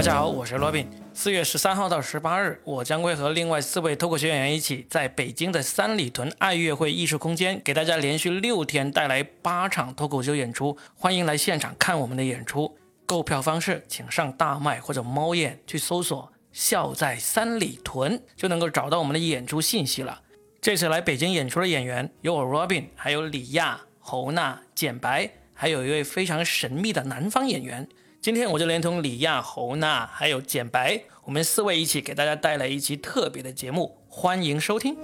[0.00, 0.88] 大家好，我是罗宾。
[1.12, 10.74] 四月十三号到十八日，我将会和另外四位脱口秀演员一起，在北京的三里屯爱乐会艺术空间，给大家连续六天带来八场脱口秀演出。
[10.94, 12.74] 欢迎来现场看我们的演出。
[13.04, 20.22] 购票方式，请上大麦或者猫眼去搜索“笑在三里屯”，就能够找到我们的演出信息了。
[20.62, 27.86] 这次来北京演出的演员有我 Robin，还有李亚、侯娜、简白，还有一位非常神秘的南方演员。
[28.22, 34.94] 今天我就连同李亚、侯娜还有简白，我们四位一起给大家带来一期特别的节目，欢迎收听。
[34.94, 35.00] 为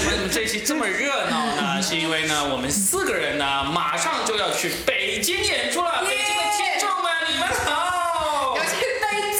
[0.00, 1.82] 什么这期这么热闹呢？
[1.82, 6.02] 是因为呢，我们四个人呢，马上就要去北京演出了。
[6.08, 8.56] 北京的听众们，你们好！
[8.56, 8.70] 要去
[9.02, 9.34] 北京了，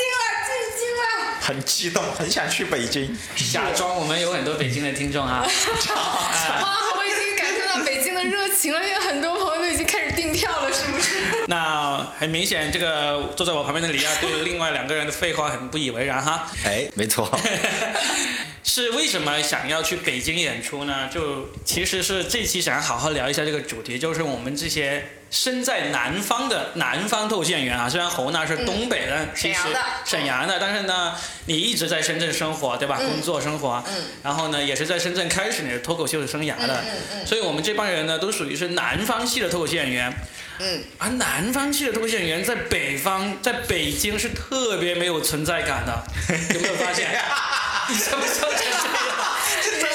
[0.44, 1.02] 进京了。
[1.41, 3.16] 很激动，很想去北京。
[3.50, 5.41] 假装我们有很多北京的听众啊。
[5.41, 5.46] 哇，
[6.94, 11.23] 我已经感受到北京的热情了，因为很多朋友都已经开始订票了，是不是？
[11.48, 16.50] 那很明显，这个坐在我旁边的李亚对另外两个人的废话很不以为然哈。
[16.64, 17.30] 哎，没错。
[18.66, 21.08] 是为什么想要去北京演出呢？
[21.12, 25.04] 就其实是这期想要好好聊一下这个主题，就是我们这些
[25.34, 27.88] 身在南方的南方透线员啊。
[27.88, 29.58] 虽然侯娜是东北的，其实
[30.04, 31.12] 沈阳的，但是呢，
[31.46, 32.98] 你一直在深圳生活，对吧？
[32.98, 40.14] 工作生活，嗯，然后呢，也是在深圳开始你的脱口秀的生涯的，嗯嗯，所以我们这帮人呢，都属于是南方系的脱口秀演员，
[40.60, 46.04] 嗯，而南方系的脱口秀演员在北方，在北京是特别没有存在感的，
[46.54, 47.10] 有没有发现？
[47.91, 49.94] 你什么时候成这样？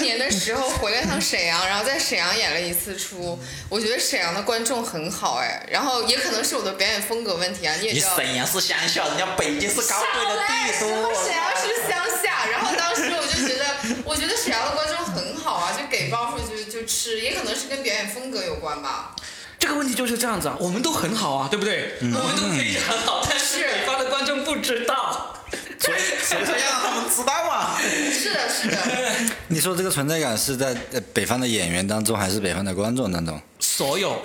[0.00, 8.16] 年的时候回了趟沈阳， 然后在沈阳演了一次出，我觉得沈阳的观众很好哎，然后也可能是我的表演风格问题啊，你也你知道。
[8.16, 11.14] 沈阳是乡下，人家北京是高贵的帝都。
[11.14, 13.64] 沈阳是乡下，然后当时我就觉得，
[14.04, 19.14] 我觉得沈阳的观众很好啊，就给包袱就就吃，也可能是跟表演风格有关吧。
[19.58, 21.94] 这个问题就是这样子啊，我们都很好啊，对不对？
[22.00, 25.34] 我们都非常好，但是北方的观众不知道。
[25.78, 27.78] 所以所以说要让他们知道嘛。
[27.80, 28.78] 是的，是的。
[29.48, 33.40] 你说这个存在感是在呃北方的演员当中，还是北方的观众当中？
[33.58, 34.20] 所有，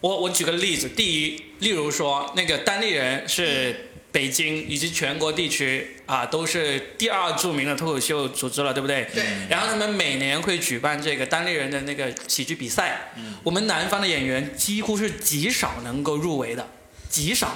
[0.00, 9.06] 我我举个例子，第一，例如说那个单立人是北京以及全国地区啊都是第二著名的脱口秀组织了，对不对？
[9.14, 9.22] 对。
[9.48, 13.12] 然后他们每年会举办这个单立人的那个喜剧比赛，
[13.44, 16.68] 我们南方的演员几乎是极少能够入围的，
[17.08, 17.52] 极少。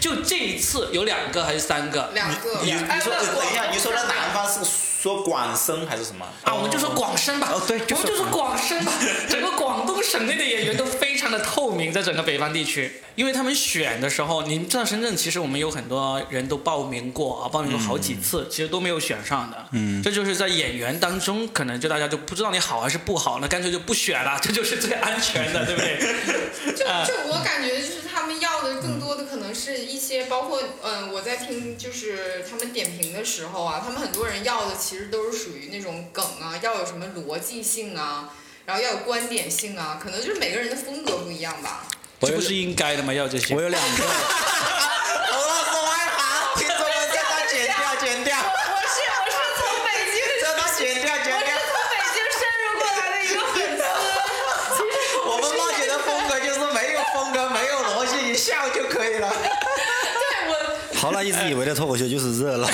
[0.00, 2.10] 就这一次有两个还是三个？
[2.14, 2.60] 两个。
[2.62, 4.60] 你说等一下，你说那男方是
[5.00, 6.26] 说广深还是什么？
[6.42, 8.92] 啊，我们就说广深吧，哦对我们就说广深吧。
[9.30, 19.66] 整个广东省内的演员都非常的透明，在整个北方地区，因为他们选的时候，你知道深圳其实我们有很多人都报名过啊，报名过好几次，其实都没有选上的。
[19.72, 26.74] 嗯，这就是在演员当中，可能就大家就不知道你好还是不好，那干脆就不选了， 这就是最安全的，对不对？
[26.74, 38.30] 就啊就我感觉，就是他们要的更多的可能是一些，包括嗯，我在听就是他们点评的时候啊，他们很多人要的其实都是属于那种梗啊，要有什么逻辑性啊，
[38.64, 41.84] 然后要有观点性啊，可能就是每个人的风格不一样吧。
[42.22, 43.12] 这不是应该的吗？
[43.12, 43.60] 要这些我。
[43.60, 48.40] 有两个， 我要说外行，听众们叫他剪掉，剪掉，我
[48.88, 51.52] 是我是从北京，叫他剪掉，剪我是掉。
[51.68, 53.84] 从北京深入过来的一个粉丝。
[55.28, 59.28] 我们冒姐的风格就是没有风格，没有逻辑，一笑就可以了。
[59.36, 62.66] 对我，好了，一直以为的脱口秀就是热闹。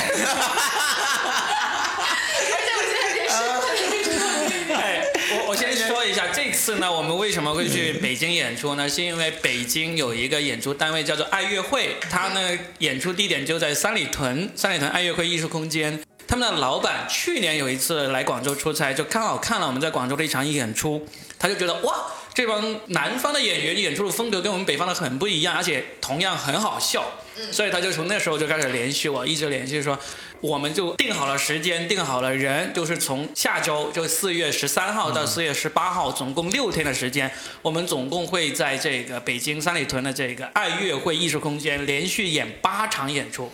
[2.46, 5.02] 而且我现在连身份都哎，
[5.36, 8.86] 我我先说一下，这次呢，我们为什么会去北京演出呢？
[8.86, 15.98] 是因为北京有一个演出单位叫做爱乐会，它呢演出地点就在三里屯，三里屯爱乐会艺术空间。
[16.28, 21.08] 他们的老板去年有一次来广州出差，就刚好看了我们在广州的一场演出，
[21.38, 27.02] 他就觉得哇，这帮南方的演员演出的风格跟我们北方的很不一样，而且同样很好笑。
[27.50, 29.98] 所以他就从那时候就开始联系我，一直联系说，
[30.44, 37.30] 我们就定好了时间，定好了人，就是从下周就四月十三号到四月十八号，总共六天的时间，
[37.62, 43.50] 我们总共会在这个北京三里屯的这个爱乐会艺术空间连续演八场演出。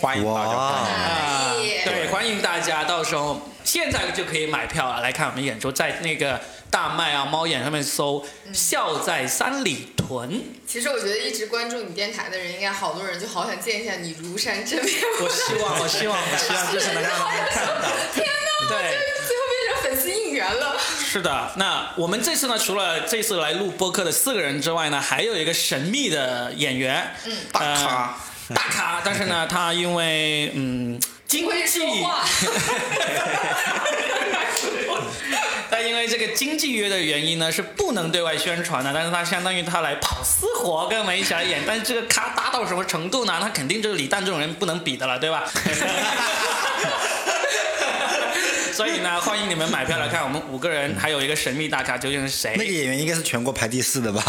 [0.00, 1.54] 欢迎大家。
[1.84, 14.94] 对，欢迎大家，到时候现在就可以买票了，来看我们演出，在那个大麦啊、猫眼上面搜“笑在三里屯其实我觉得一直关注你电台的人，应该好多人就好想见一下你庐山真面”。
[15.20, 15.24] 目。
[15.24, 17.72] 我希望，我希望，我希望就是能让他们看到。
[18.14, 18.68] 天哪！
[18.68, 18.98] 对。
[19.26, 20.76] 最后变成粉丝应援了。
[20.78, 28.16] 是的，那我们这次呢，除了这次来录播客的四个人之外呢，还有一个神秘的演员，嗯，大咖
[28.54, 31.80] 大咖，但是呢，他因为嗯 经会济
[35.68, 38.92] 说，话，他因为这个经济约的原因呢，是不能对外宣传的。
[38.92, 41.62] 但是他相当于他来跑私活，跟我们一起来演。
[41.66, 43.38] 但是这个咖搭到什么程度呢？
[43.40, 45.44] 他肯定就是李诞这种人不能比的了，对吧？
[48.72, 52.54] 所以呢，欢迎你们买票来看我们五个人，还有一个神秘大咖究竟是谁？
[52.56, 54.22] 那个演员应该是全国排第四的吧？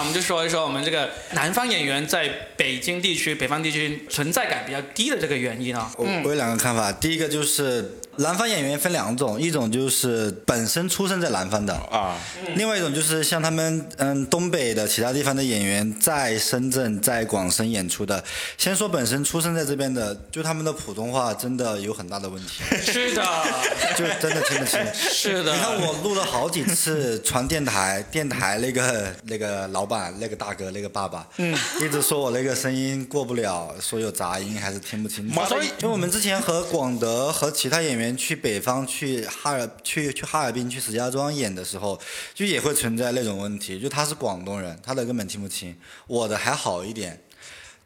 [0.00, 5.92] 我们就说一说我们这个南方演员在北京地区、北方地区存在感比较低的这个原因啊。
[5.96, 12.16] 我我有两个看法，第一个就是南方演员分两种，一种就是本身出生在南方的啊，
[12.56, 18.22] 另外一种就是像他们嗯东北的其他地方的演员在深圳、在广深演出的。
[18.56, 23.22] 先说本身出生在这边的，就他们的普通话真的有很大的问题， 是的，
[23.96, 24.80] 就真的听不清。
[24.94, 25.54] 是的。
[25.54, 31.52] 你看我录了好几次传电台，电台那个那个老板、那个大哥、那个爸爸，嗯，
[31.82, 35.34] 一直说我那个声音过不了，说有杂音还是听不清楚。
[35.46, 42.00] 所以，因为我们之前和广德和其他演员去北方、去哈尔、去去哈尔滨、去石家庄演的时候，
[42.32, 45.76] 就也会存在那种问题，就他是广东人，他的根本听不清，
[46.06, 47.20] 我的还好一点。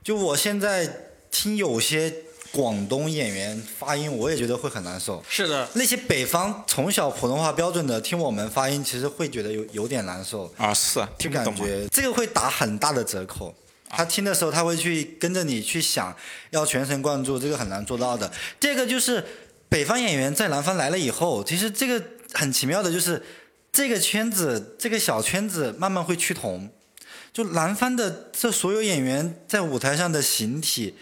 [0.02, 2.14] 就我现在听有些
[2.54, 5.20] 广东演员发音，我也觉得会很难受。
[5.28, 11.58] 是的，那些北方从小普通话标准的听我们发音，其实会觉得有有点难受，啊，是啊，听不懂嘛。
[11.58, 13.52] 觉这个会打很大的折扣。
[13.88, 16.16] 他听的时候，他会去跟着你去想，
[16.50, 18.30] 要全神贯注，这个很难做到的。
[18.58, 19.24] 第二个就是
[19.68, 22.02] 北方演员在南方来了以后，其实这个
[22.32, 23.22] 很奇妙的，就是
[23.72, 26.70] 这个圈子，这个小圈子慢慢会趋同。
[27.32, 30.94] 就南方的这所有演员在舞台上的形体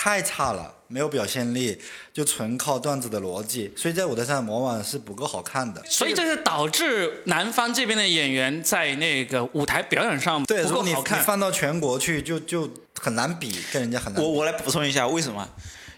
[0.00, 1.76] 太差了，没有表现力，
[2.12, 5.82] 就纯靠段子的逻辑，所以在舞台上往往是不够好看的。
[5.86, 11.24] 所以这是导致南方这边的演员在那个舞台表演上对，不如果你你够好看。
[11.24, 14.22] 放到全国去，就就很难比，跟人家很难。
[14.22, 15.48] 我我来补充一下，为什么？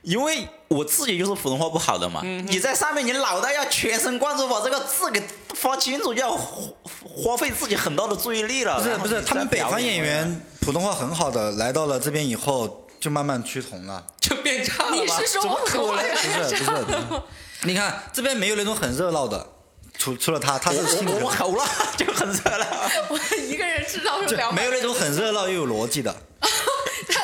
[0.01, 2.23] 因为我自己就是普通话不好的嘛。
[2.25, 5.23] 你在上面，你脑袋要全神贯注把这个字给
[5.55, 6.73] 发清楚，就要花
[7.05, 8.81] 花费自己很大的注意力了。
[8.81, 14.05] 不是不是，他们北方演员普通话很好的，来到了这边以后就慢慢趋同了。
[14.21, 14.97] 就变差了吧？
[14.97, 17.23] 你是说我普通话有不点是不差是，
[17.63, 19.45] 你看这边没有那种很热闹的，
[19.99, 21.65] 除除了他，他是性格我格吼了
[21.97, 22.67] 就很热闹，
[23.09, 26.15] 我一个人知道是就两没有那种很热闹又有逻辑的。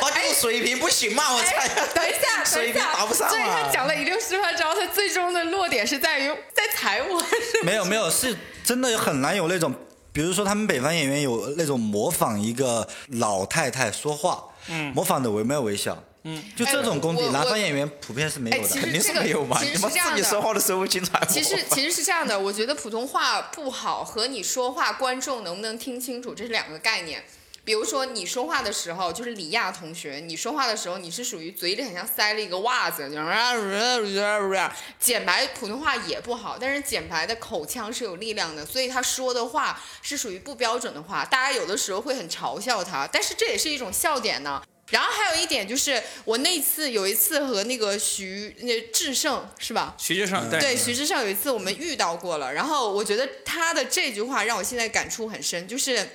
[0.03, 3.71] 我这个水平不行嘛，我哎猜。，等一下，等水一下，平达不上所以他啊。
[3.73, 9.73] 讲了一溜十番招，他最终的落点是在于在踩我，是吗没有没有，是真的很难有那种，
[10.13, 18.69] 比如说他们北方演员有那种模仿一个老太太说话，嗯，模仿的惟妙惟肖，嗯，就这种功底，南方演员普遍是没有的。
[18.69, 21.13] 肯定是没有嘛，其实你们是这样的自己说话都说不清楚。
[21.29, 27.25] 其实其实是这样的，我觉得普通话不好和你说话观众能不能听清楚，这是两个概念。
[27.67, 34.71] 比如说你说话的时候，就是李亚同学，你说话的时候你是属于嘴里很像塞了一个袜子，就是
[35.01, 44.63] 简白普通话也不好，但是简白的口腔是有力量的，所以他说的话是属于不标准的话，大家有的时候会很嘲笑他，但是这也是一种笑点呢。
[44.91, 49.97] 然后还有一点就是，我那次有一次和那个徐那志胜是吧？
[49.99, 56.09] 徐志胜对对，徐志胜有一次我们遇到过了，然后我觉得他的这句话让我现在感触很深，就是。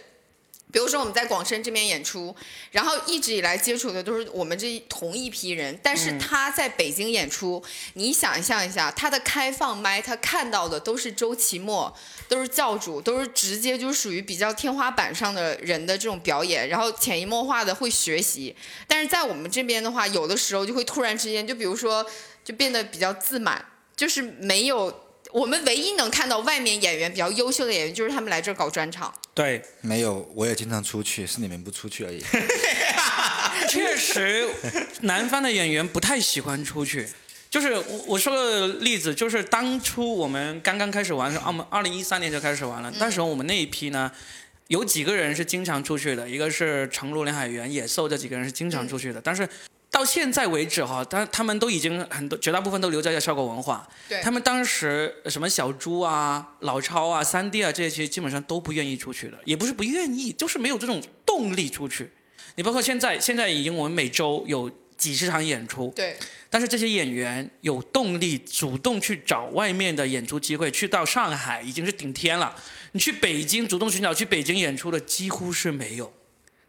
[0.72, 2.36] 比如说我们在广深这边演出，
[2.72, 7.62] 然后一直以来接触的都是我们这同一批人，但是他在北京演出，
[7.94, 11.94] 你想象一下，他的开放麦，他看到的都是周奇墨，
[12.28, 18.56] 都是教主，都是直接就属于比较天花板上的人的这种表演，然后潜移默化的会学习。
[18.88, 22.06] 但是在我们这边的话，有的时候就会突然之间，就比如说，
[22.44, 25.11] 就变得比较自满，就是没有。
[25.32, 29.14] 我们唯一能看到外面演员比较优秀的演员，就是他们来这儿搞专场。
[29.34, 32.22] 对，没有，我也经常出去，是你们不出去而已。
[33.70, 34.50] 确实，
[35.02, 37.08] 南方的演员不太喜欢出去。
[37.50, 42.92] 就是我我说个例子，就是当初我们刚刚开始玩的时候，啊我们二零一三年就开始玩了。
[42.98, 44.10] 那时候我们那一批呢，
[44.68, 49.22] 有几个人是经常出去的，一个是程璐、梁海源、野兽这几个人是经常出去的。
[49.22, 49.48] 但是
[49.92, 53.86] 到现在为止哈，他他们都已经很多绝大部分都留在了效果文化。
[54.08, 62.10] 对他们当时什么小猪啊、老超啊、三弟啊这些，基本上都不愿意出去的，也不是不愿意，就是没有这种动力出去。
[62.56, 66.16] 你包括现在，现在已经我们每周有几十场演出，对，
[66.50, 72.56] 但是这些演员有动力主动去找外面的演出机会，去到上海已经是顶天了。
[72.94, 76.14] 你去北京主动寻找去北京演出的几乎是没有，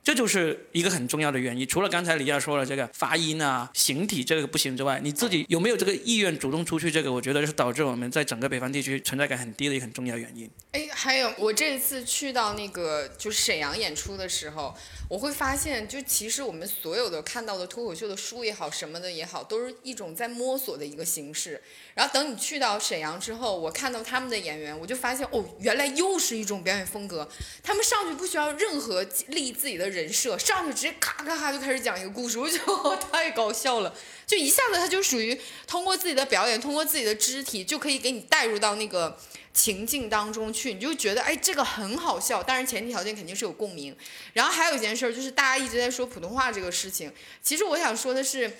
[0.04, 1.66] 这就是一个很重要的原因。
[1.66, 6.90] 除了刚才李亚说了这个发音啊、形体这个不行之外，你自己有没有这个意愿主动出去？
[6.90, 10.50] 这个我觉得是导致我们在整个北方地区存在感很低的一个很重要原因。
[10.73, 14.75] 哎，还有我这一次去到那个就是沈阳演出的时候，
[15.09, 21.62] 我会发现，就其实我们所有的看到的脱口秀的书也好，什么的也好，都是一种在摸索的一个形式。
[21.95, 27.29] 然后等你去到沈阳之后，我看到他们的演员，我就发现哦，原来又是一种表演风格。
[27.63, 33.95] 他们上去不需要任何立自己的人设，上去直接咔咔咔就开始讲一个故事，我觉得 太搞笑了。
[34.27, 39.19] 就一下子他就属于通过自己的表演，通过自己的肢体，就可以给你带入到那个
[39.53, 42.43] 情境当中去，你就觉得哎，这个很好笑。
[42.43, 43.95] 但是前提条件肯定是有共鸣。
[44.33, 48.51] 然后还有一件事儿，就是大家一直在说普通话这个事情，其实我想说的是。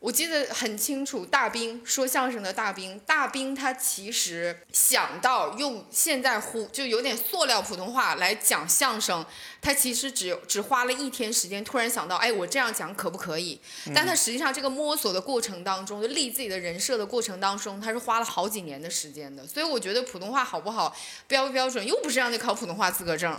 [0.00, 9.22] 我记得很清楚，大兵说相声的大兵，大兵他其实想到用现在呼就有点塑料普通话来讲相声，
[9.60, 13.60] 他其实只只花了一天时间，突然想到，哎，我这样讲可不可以？
[13.94, 19.46] 但他实际上这个摸索的过程当中，就立自己的人设的过程当中，他是花了好几年的时间的。
[19.46, 23.38] 所以我觉得普通话好不好，标不标准，又不是让你考普通话资格证，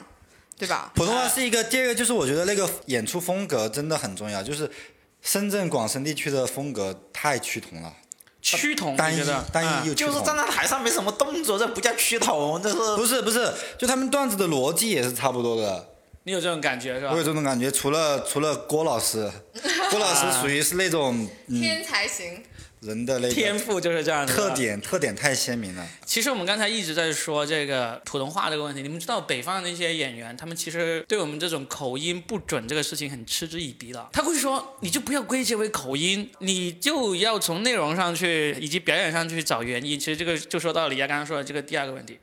[0.60, 0.92] 对吧？
[0.94, 4.70] 普通话是一个，第二个就是我觉得那个演出风格真的很重要，就是。
[5.22, 7.94] 深圳、广深地区的风格太趋同了，
[8.42, 13.54] 趋同，单一，单一又就是站在台上没什么动作，这不叫趋同，这是不是不是？
[13.78, 15.88] 就他们段子的逻辑也是差不多的。
[16.24, 17.12] 你有这种感觉是吧？
[17.12, 19.32] 我有这种感觉，除了除了郭老师，
[19.90, 22.44] 郭老师属于是那种天才型。
[22.82, 25.88] 人的那个天赋就是这样的特点，特点太鲜明了。
[26.04, 34.10] 其实我们刚才一直在说这个普通话这个问题，你们知道北方的那些演员，他们其实对我们这种口音不准这个事情很嗤之以鼻的。
[34.12, 40.00] 他会说，你就不要归结为口音，你就要从内容上去以及表演上去找原因。
[40.00, 42.18] 其实这个就说到李亚刚刚说的这个第二个问题，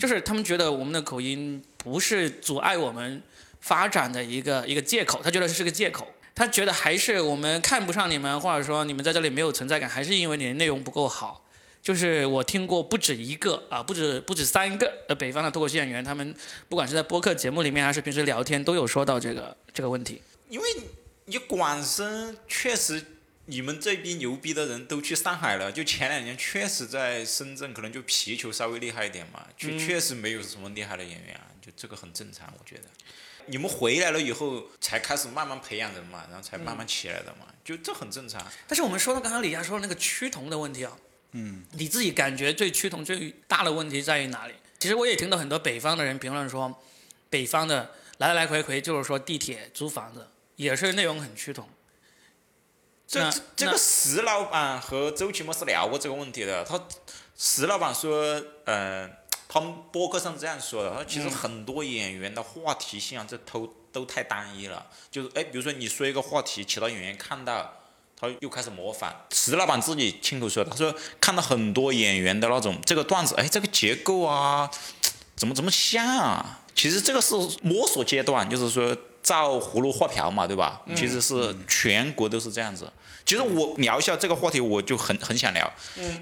[0.00, 3.20] 就是他们觉得我们的口音不是阻碍我们
[3.60, 6.06] 发展的一个一个借口，他觉得是个借口。
[6.34, 11.42] 他觉得还是我们看不上你们，或者说你们在这里没有存在感，还是因为你的内容不够好。
[11.80, 16.34] 就是我听过不止一个啊，不止不止三个呃北方的脱口秀演员，他们
[16.66, 20.22] 不管是在播客节目里面还是平时聊天，都有说到这个这个问题。
[20.48, 20.66] 因为
[21.26, 23.04] 你广深确实，
[23.44, 32.84] 你们这批牛逼的人都去上海了，就前两年确实在深圳可能就皮球稍微厉害一点嘛，确确实没有什么厉害的演员啊，就这个很正常，我觉得。
[33.46, 38.44] 你们回来了以后，才开始慢慢培养人嘛，然后才慢慢起来的嘛，就这很正常。
[38.66, 40.92] 但是我们说到刚刚李佳说的那个趋同的问题啊，
[41.32, 44.54] 嗯，你自己感觉最趋同最大的问题在于哪里？
[44.78, 46.82] 其实我也听到很多北方的人评论说，
[47.30, 51.68] 北方的来来回回就是说地铁、租房子，也是内容很趋同。
[53.06, 56.82] 这这个石老板和周奇墨是聊过这个问题的，他
[57.36, 59.10] 石老板说，嗯。
[59.48, 64.86] 他们博客上这样说的，他说其实很多演员的话题性啊，这都都太单一了。
[65.10, 67.72] 就是哎，比如说你说一个话题，其他演员看到，
[68.18, 69.14] 他又开始模仿。
[69.30, 74.70] 石老板自己亲口说，他说看到很多演员的那种这个段子，哎，这个结构啊，
[75.36, 76.60] 怎么怎么像啊？
[76.74, 80.82] 其实这个是摸索阶段，就是说照葫芦画瓢嘛，对吧？
[80.94, 82.92] 其实是全国都是这样子。
[83.26, 85.68] 其实我聊一下这个话题，我就很很想聊，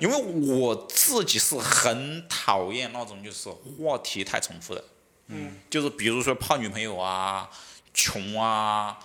[0.00, 0.16] 因为
[0.56, 4.84] 我自己是很讨厌那种就是话题太重复的，
[5.26, 5.56] 嗯。
[5.68, 7.50] 就是比如说泡女朋友啊、
[7.92, 8.96] 穷啊。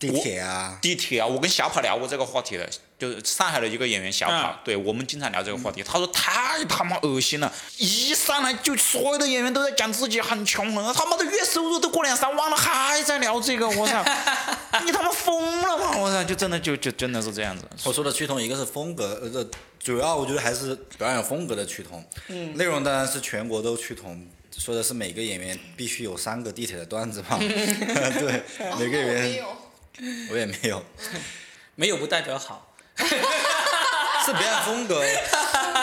[0.00, 2.66] 地铁啊，地铁啊，我跟小跑聊过这个话题的，
[3.00, 5.82] 就是上海的一个演员小跑，对我们经常聊这个话题。
[5.82, 14.04] 他说太他妈恶心了，一上来就所有的演员都在讲自己很穷，他妈的月收入都过两三万了，还在聊这个，我操，
[14.84, 15.96] 你他妈疯了吗？
[15.96, 17.64] 我操，就真的就就真的是这样子。
[17.84, 19.46] 我说的趋同，一个是风格，呃，
[19.78, 24.28] 主要我觉得还是表演风格的趋同，嗯，内容当然是全国都趋同。
[24.58, 28.42] 说的是每个演员必须有三个地铁的段子吧， 对，
[28.78, 29.44] 每个演员。
[30.30, 30.82] 我也没有，
[31.76, 32.69] 没有不代表好，
[34.24, 35.02] 是表演风格，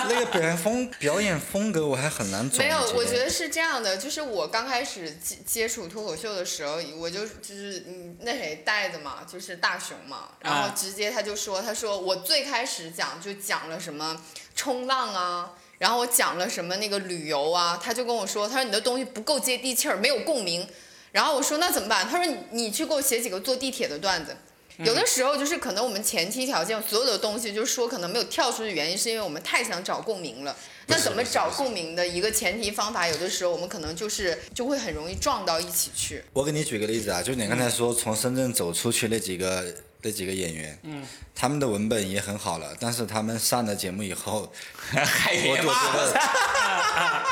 [0.08, 2.66] 那个表演风表演风格我还很难总结。
[2.66, 14.22] 没有，我觉得是这样的，就是我刚开始接接触脱口秀的时候，我就就是嗯那谁带的嘛，就是大熊嘛，然后直接他就说，他说我最开始讲就讲了什么
[14.56, 20.70] 冲浪啊，然后我讲了什么那个旅游啊，他就跟我说，他说你的东西不够接地气儿，没有共鸣。
[21.12, 22.08] 然后我说那怎么办？
[22.08, 24.38] 他说你去给我写几个坐地铁的段子。
[24.86, 30.55] 有的时候就是可能我们前提条件所有的东西，就是说可能没有跳出的原因，是因为我们太想找共鸣了。
[30.86, 33.07] 那怎么找共鸣的一个前提方法？
[33.07, 36.24] 有的时候我们可能就是就会很容易撞到一起去。
[36.31, 39.65] 我给你举个例子啊，就是你刚才说从深圳走出去那几个
[40.03, 41.03] 那几个演员，嗯，
[41.36, 44.51] 他们的文本也很好了，但是他们上了节目以后，
[44.93, 45.69] 我觉得，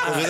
[0.07, 0.27] 我觉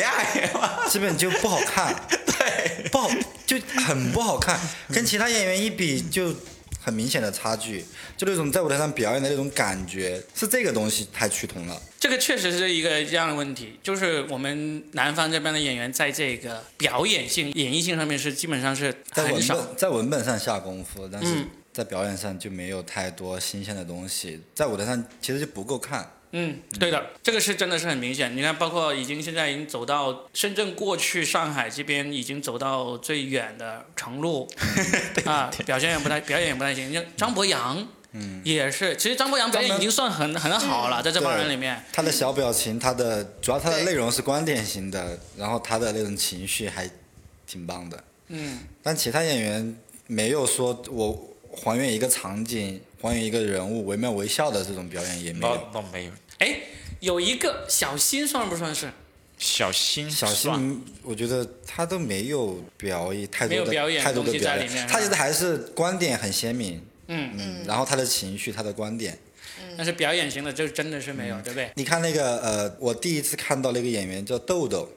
[0.00, 1.94] 得，基 本就不好看。
[2.08, 2.88] 对。
[2.90, 3.08] 不好，
[3.46, 4.58] 就很不好看，
[4.92, 6.34] 跟其他演员一比就
[6.82, 7.84] 很明显的差距，
[8.16, 11.80] 就那种在舞台上表演的那种感觉，是这个东西太趋同了。
[12.00, 19.56] 这个确实是一个这样的问题，就是我们南方这边的演员在这个表演性、演绎性上面是基本上是在文很少。
[19.56, 26.10] 本在文本上下功夫，但是嗯在表演上就没有太多新鲜的东西，在舞台上其实就不够看。
[26.34, 28.34] 嗯，对的，这个是真的是很明显。
[28.34, 34.48] 你看，包括已经现在已经走到深圳过去，上海这边已经走到最远的程路，
[35.26, 36.90] 啊，表现也不太表演也不太行。
[36.90, 41.84] 像张博洋，嗯，也是，其实张博洋表演已经算很很好了，在这帮人里面。
[41.92, 46.88] 他的小表情，他的主要他的内容是观点型的，然后他的那种情绪还
[47.46, 48.04] 挺棒的。
[48.28, 55.68] 嗯，但其他演员没有说我还原一个场景，还原一个人物惟妙惟肖的这种表演也没有。
[55.74, 56.12] 那没有。
[56.42, 56.58] 哎，
[56.98, 58.90] 有一个小新算不算是？
[59.38, 69.16] 小新小新，我觉得他都没有表演太多的没有表演太多的表演，里面他觉得还是观点很鲜明，嗯，嗯，然后他的情绪，他的观点。
[69.76, 71.70] 但是表演型的就真的是没有，对不对？
[71.76, 74.88] 你看那个呃，我第一次看到那个演员叫豆豆，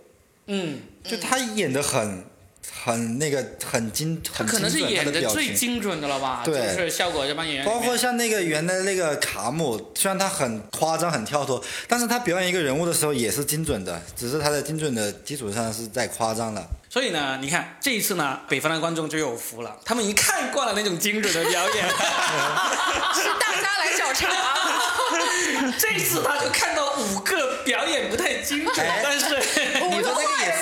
[0.48, 2.24] 嗯，就他演的很
[2.72, 5.22] 很那个很精，很他可能是演的。
[5.29, 6.41] 最精准的了吧？
[6.45, 16.65] 对就是效果这帮演员，包括像那个原来那个卡姆，虽然他很夸张、很跳脱，但是他表演一个人物的时候也是精准的，只是他在精准的基础上是在夸张了。
[16.89, 24.29] 所以呢，你看这一次呢，北方的观众就有福了，他们已经看惯了那种精准的表演， 是大家来找茬。
[25.79, 30.62] 这一次他就看到五个表演不太精准，哎但是你说那个也是，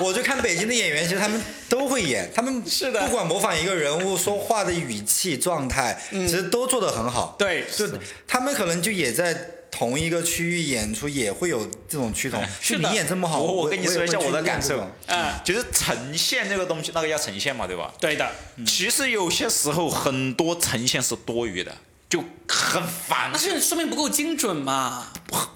[0.00, 7.36] 我就看北京的演员，其实他们都会演，他们是的不管模仿一个人物说话的语气、状态，其实都做得很好。
[7.38, 7.88] 对，就
[8.26, 9.34] 他们可能就也在
[9.70, 12.42] 同一个区域演出，也会有这种趋同。
[12.60, 17.92] 是你演这么好，我我我跟你说一下我的感受，嗯，就是呈现这个东西，那个要呈现嘛，对吧？
[18.00, 18.30] 对的，
[18.66, 21.76] 其实有些时候很多呈现是多余的，
[22.08, 23.38] 就很烦那。
[23.38, 25.08] 是说明不够精准嘛。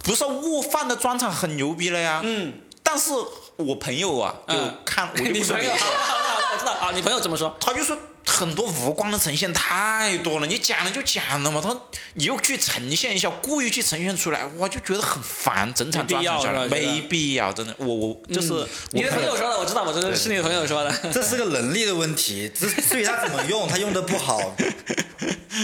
[0.04, 3.12] 不是说悟饭的专场很牛逼了呀，嗯，但是
[3.56, 7.54] 我朋友啊，就嗯看我就你朋友，不说别的好好好我知道啊，你朋友怎么说？
[7.60, 11.76] 他就说很多无光的呈现太多了，你讲了就讲了嘛，他
[12.14, 16.92] 你又去呈现一下，故意去呈现出来，我就觉得很烦，整场没必专场下来要是吧觉得。
[16.92, 19.36] 没必要，真的，我我就是我你的朋友。
[19.36, 20.92] 说的，我知道，我真的是你的朋友说的。
[21.12, 24.54] 这是个能力的问题，至至于他怎么用， 他用的不好，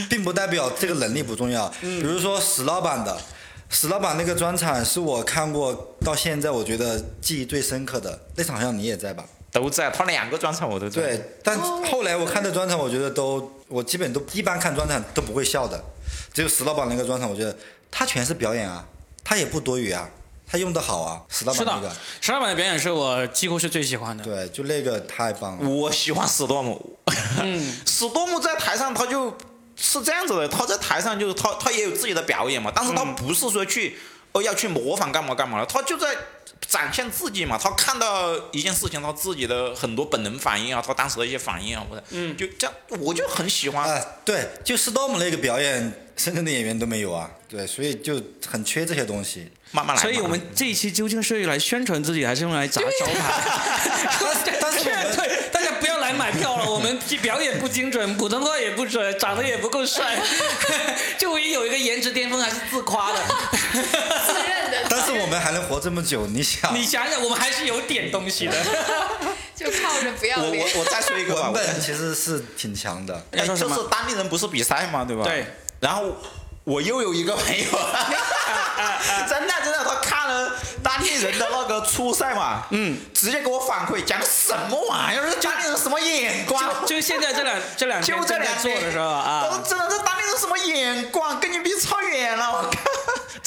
[0.09, 1.68] 并不代表这个能力不重要。
[1.81, 3.20] 比如说史老板的，
[3.70, 9.24] 史老板那个专场是我看过到现在我觉得记忆最深刻的，那场好像你也在吧？
[9.50, 11.02] 都在，他两个专场我都在。
[11.02, 15.83] 对，但后来我看的专场，我觉得都我基本都一般看专场都不会笑的，
[16.35, 17.57] 只有史老板那个专场，我觉得
[17.90, 18.87] 他全是表演啊，
[19.24, 20.09] 他也不多余啊，
[20.46, 24.22] 他用的好啊，史老板那个的，，石老板的表演是我几乎是最喜欢的。
[24.22, 25.68] 对，就那个太棒了。
[25.68, 26.98] 我喜欢史多姆，
[27.40, 29.35] 嗯史多姆在台上他就
[29.81, 33.97] 是这样子的，他在台上就是他他也有自己的表演嘛，但是他不是说去
[34.33, 36.17] 哦要去模仿干嘛干嘛的，他就在
[36.67, 37.57] 展现自己嘛。
[37.57, 43.88] 他看到一件事情，他自己的很多本能反应啊，他当时的一些反应啊，或者嗯就这样，我就很喜欢。
[43.88, 49.51] 啊，对，就 Storm 那个表演，深圳的演员都没有啊，对，所以就很缺这些东西。
[49.71, 50.03] 慢慢来。
[50.03, 53.33] 所以我们这一期究竟是用来宣传自己，还是用来砸招牌？
[54.61, 55.14] 但是我们
[56.38, 60.16] 对，大家不要来买票了，我们表演不精准，普通话也不准，长得也不够帅，
[61.18, 63.18] 就唯一有一个颜值巅峰还是自夸的。
[63.72, 68.55] 自认的，但是我们还能活这么久，你想，你想想，我们还是有点东西的。
[69.55, 70.64] 就靠着不要我脸。
[70.74, 73.12] 我我再说一个吧，文我本其实是挺强的。
[73.33, 75.24] 哎，要说什么就是当地人不是比赛嘛，对吧？
[75.24, 75.44] 对。
[75.81, 76.16] 然后
[76.68, 77.64] 我又有一个朋友，
[79.26, 80.52] 真的真的，他看了
[80.83, 86.62] 当地人的那个初赛嘛，嗯，直接给我反馈讲什么玩意儿，当地人什么眼光？
[86.85, 89.46] 就现在这两这两天就这两天做的时候我啊。
[89.48, 92.88] 说，真的，这当地人什么眼光，跟你比差远了，我靠，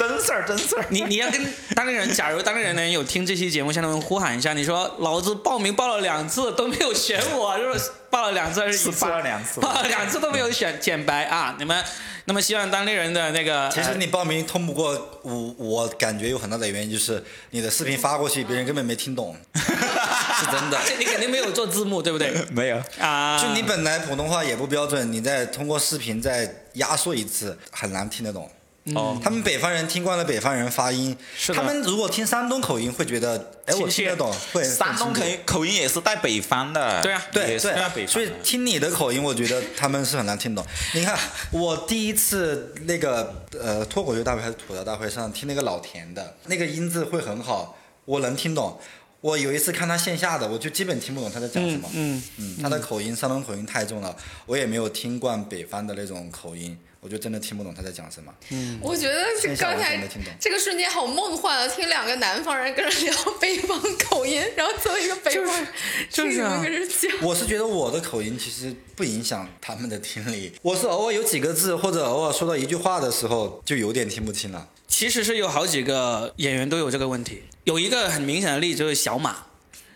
[0.08, 0.86] 真事儿真事儿。
[0.90, 9.06] 你你要跟当地人，假如当地人能有听这期节目，向他们呼喊一下，你说老子报名报了两次都没有选我，就是报了两次还是一次？
[9.06, 11.56] 报了两次报了两次都没有选简白啊！
[11.60, 11.84] 你们
[12.26, 20.80] 那么希望当地人的那个，其实呃你报名通不过，我我感觉有很大的原因就是你的视频发过去，别人根本没听懂， 是真的。
[20.86, 22.34] 这你肯定没有做字幕，对不对？
[22.52, 28.50] 没有，啊，就你本来普通话也不标准，你再通过视频再压缩一次，很难听得懂。
[28.96, 37.22] 哦，他们北方人听惯了北方人发音，是他们如果听山东口音会觉得，哎，我听得懂，会山东口音口音也是带北方的，对啊。
[37.32, 38.08] 对对。
[38.08, 40.66] 所以听你的口音，我觉得他们是很难听懂。
[40.96, 41.16] 你看，
[41.52, 48.80] 我第一次那个呃脱口秀大会还是吐槽大会上听那个老田的那个音质会很好，我能听懂。
[49.22, 51.88] 我有一次看他线下的，我就基本听不懂他在讲什么。
[51.94, 54.16] 嗯，嗯，他的口音，山东口音太重了，
[54.48, 58.32] 我也没有听惯北方的那种口音，我就真的听不懂他在讲什么。
[58.52, 60.00] 嗯我觉得这刚才
[60.40, 61.68] 这个瞬间好梦幻啊！
[61.68, 65.68] 听两个南方人跟人聊北方口音，然后作为一个北方人，
[66.12, 67.12] 就是啊听跟人讲。
[67.24, 74.70] 我是觉得我的口音其实不影响他们的听力，我是偶尔有几个字或者偶尔说到一句话的时候，就有点听不清了。
[74.88, 77.42] 其实是有好几个演员都有这个问题。
[77.64, 79.48] 有一个很明显的例子就是小马，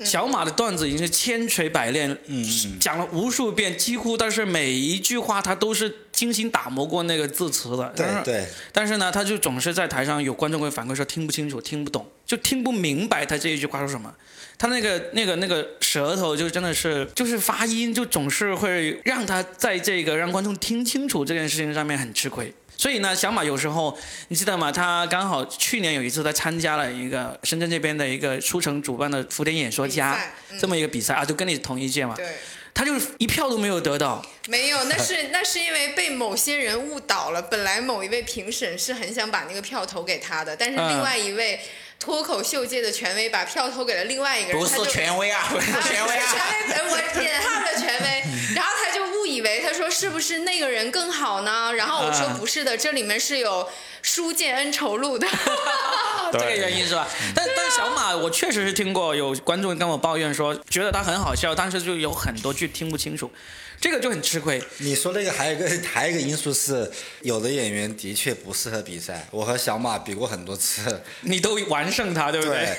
[0.03, 7.93] 小马的段子已经是千锤百炼，嗯嗯讲了无数遍，几乎但是每一句话他都是精心打磨过那个字词的。
[7.95, 14.13] 对对，但是呢，他就总是在台上有观众会反馈说听不清楚、听不懂，就听不明白他这一句话说什么。
[14.58, 22.53] 他那个那个那个舌头就真的是就是发音就总是会让他在这个让观众听清楚这件事情上面很吃亏。
[22.77, 24.71] 所以呢，小马有时候你记得吗？
[24.71, 30.19] 他刚好去年有一次他参加了一个深圳这边的一个书城主办的福田演说家
[30.51, 32.25] 嗯这么一个比赛啊，就跟你同一届嘛，对，
[32.73, 34.23] 他就是一票都没有得到。
[34.47, 37.41] 没有，那是那是因为被某些人误导了。
[37.41, 41.59] 本来某一位评审是很想把那个票投给他的，但是嗯另外一位
[41.99, 46.25] 脱口秀界的权威把票投给了另外一个人，不是权威啊，不是权威啊。
[46.69, 49.03] 权威，我点 他的权威，然后他就
[49.45, 51.71] 为他说是不是那个人更好呢？
[51.73, 53.69] 然后我说啊不是的，这里面是有
[54.01, 55.27] 书见恩仇录的。
[56.34, 57.08] 这个原因是吧？
[57.36, 63.31] 但但小马，我确实是听过有观众跟我抱怨说，觉得他很好笑，但是就有很多句听不清楚，
[63.79, 64.62] 这个就很吃亏。
[64.79, 69.27] 你说那个还有一个 还有一个因素是，有的演员的确不适合比赛。
[69.31, 72.75] 我和小马比过很多次，你都完胜他，对不对？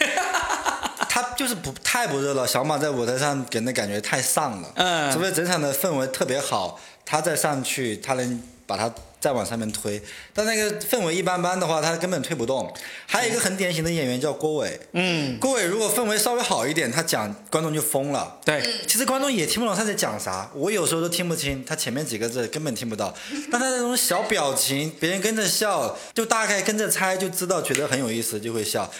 [1.16, 2.44] 他就是不太不热闹。
[2.44, 10.02] 小马在舞台上给人的感觉太丧了，嗯除非整场的氛围特别好，他再上去，他能把他再往上面推。
[10.34, 12.70] 但那个氛围一般般的话，他根本推不动。
[13.06, 18.38] 还有一个很典型的演员叫郭伟，嗯，郭伟如果氛围稍微好一点，他讲观众就疯了。
[18.44, 23.14] 对，其实观众也听不懂他在讲啥，我有时候都听不清他前面几个字，根本听不到。
[23.50, 28.90] 但他那种小表情，别人跟着笑，就大概跟着猜就知道，觉得很有意思就会笑。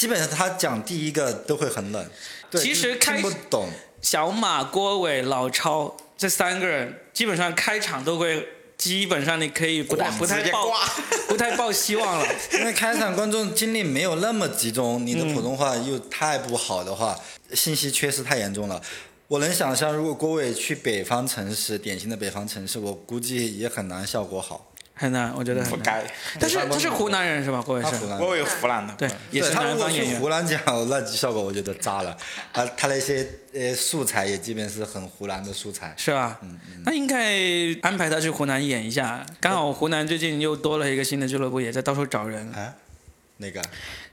[0.00, 2.02] 基本上他讲第一个都会很冷，
[2.50, 3.68] 对其实看不懂。
[4.00, 10.72] 小马、郭伟、老超这三个人，基本上开场都会，基本上你可以不太不太抱
[11.28, 12.26] 不太抱希望了。
[12.54, 17.20] 因为开场观众精力没有那么集中，你的普通话又太不好的话，
[17.52, 18.80] 信息缺失太严重了。
[19.28, 24.69] 我能想象，如果郭伟去北方城市，典型的北方城市，我估计也很难效果好。
[25.00, 26.04] 很难，我觉得不很难。
[26.04, 27.62] 该，但是他是湖南人是吧？
[27.64, 28.92] 郭伟是他湖，南我有湖南的。
[28.98, 30.20] 对，也是南方演员。
[30.20, 30.60] 湖南讲，
[30.90, 32.14] 那效果我觉得渣了。
[32.52, 35.94] 他他那些呃素材也基本是很湖南的素材。
[35.96, 36.38] 是吧？
[36.42, 37.38] 嗯那应该
[37.80, 39.24] 安排他去湖南演一下。
[39.40, 42.52] 刚好湖南最近又多了一个新的俱乐部，也在到处找人。
[42.52, 42.74] 啊，
[43.38, 43.62] 那个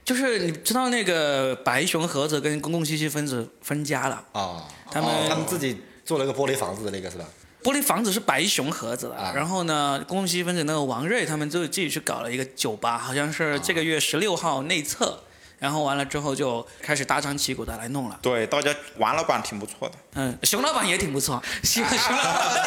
[0.06, 7.26] 就是你知道那个白熊盒子跟公共信息分子分家了，啊，他们哦他们自己做了个玻璃房子的那个是吧？
[7.62, 15.20] 玻璃房子是白熊盒子的，啊然后呢，公共分子那个王瑞他们就自己去搞了一个酒吧，好像是这个月十六号内测，
[15.58, 18.18] 然后完了之后就开始大张旗鼓的来弄了。
[18.22, 19.94] 对，大家王老板挺不错的。
[20.14, 22.64] 嗯，熊老板也挺不错，熊熊老板。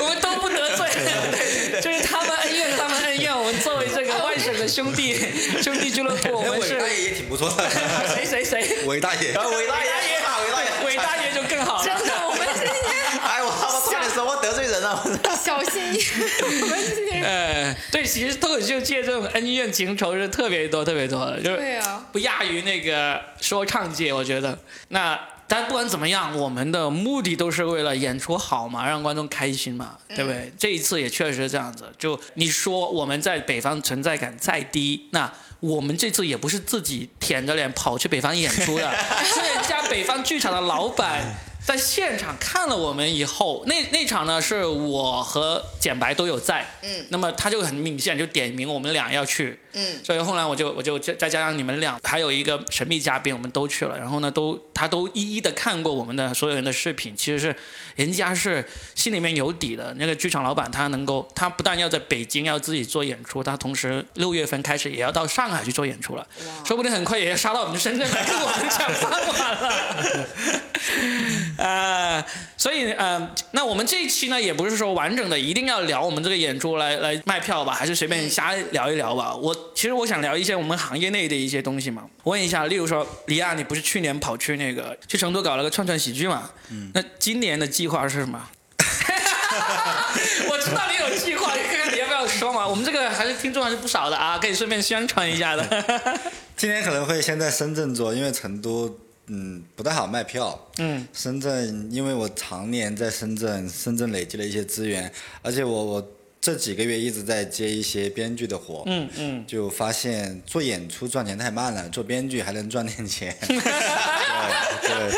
[0.00, 0.88] 我们都不得罪，
[1.80, 3.36] 就是他们恩怨，他们恩怨。
[3.36, 5.14] 我们作为这个外省的兄弟
[5.62, 7.68] 兄弟俱乐部，我们是伟大爷也挺不错的，
[8.08, 8.84] 谁谁谁？
[8.86, 9.32] 伟大爷。
[9.32, 12.00] 对，伟大爷，伟大爷，伟大爷就更好真了。
[12.00, 12.10] 的，
[14.80, 15.20] 人了。
[15.36, 17.22] 小心一点，我们这些人。
[17.22, 24.58] 呃，对，其实脱口秀界这种恩怨情仇是特别多、特别多的，就是对啊，不亚于那个说唱界，我觉得。
[24.88, 30.52] 那但不管怎么样，我们的目的都是为了演出好嘛，让观众开心嘛，对不对？
[30.58, 31.92] 这一次也确实是这样子。
[31.98, 41.20] 就你说我们在北方存在感再低，那我们这次也不是自己舔着脸跑去北方演出的， 是人家北方剧场的老板。
[41.64, 57.54] 在现场看了我们以后，那那场呢是我和简白都有在，嗯，那么他就很明显就点名我们俩要去，嗯，所以后来我就我就再再加上你们俩，还有一个神秘嘉宾，我们都去了，然后呢，都他都一一的看过我们的所有人的视频，其实是
[57.94, 59.94] 人家是心里面有底的。
[59.94, 66.26] 那个剧场老板他能够，他不但要在北京要自己做演出，他同时六月份开始也要到上海去做演出了，
[66.64, 70.26] 说不定很快也要杀到我们深圳来跟我们抢饭碗了。
[71.60, 72.24] 呃，
[72.56, 79.34] 所以呃，那我们这一期呢，也不是说完整的一定要聊我们这个演出来来卖票吧，还是随便瞎聊一聊吧。
[79.34, 82.04] 我其实我想聊一些我们行业内的一些东西嘛。
[82.22, 86.50] 我问一下，例如说，李亚，你不是去年跑去那个去成都搞了个串串喜剧嘛？
[86.70, 86.90] 嗯。
[86.94, 88.48] 那今年的计划是什么？
[90.48, 92.66] 我知道你有计划，你看看你要不要说嘛？
[92.66, 95.62] 我们这个还是听众还是不少的啊，可以顺便宣传一下的。
[96.56, 98.98] 今年可能会先在深圳做，因为成都
[99.30, 100.58] 嗯不太好卖票。
[100.78, 106.08] 嗯，深圳因为我常年在深圳，深圳累积了一些资源，而且我我
[106.40, 108.82] 这几个月一直在接一些编剧的活。
[108.86, 113.36] 嗯嗯，就发现做演出赚钱太慢了，做编剧还能赚点钱。
[113.46, 115.12] 对对。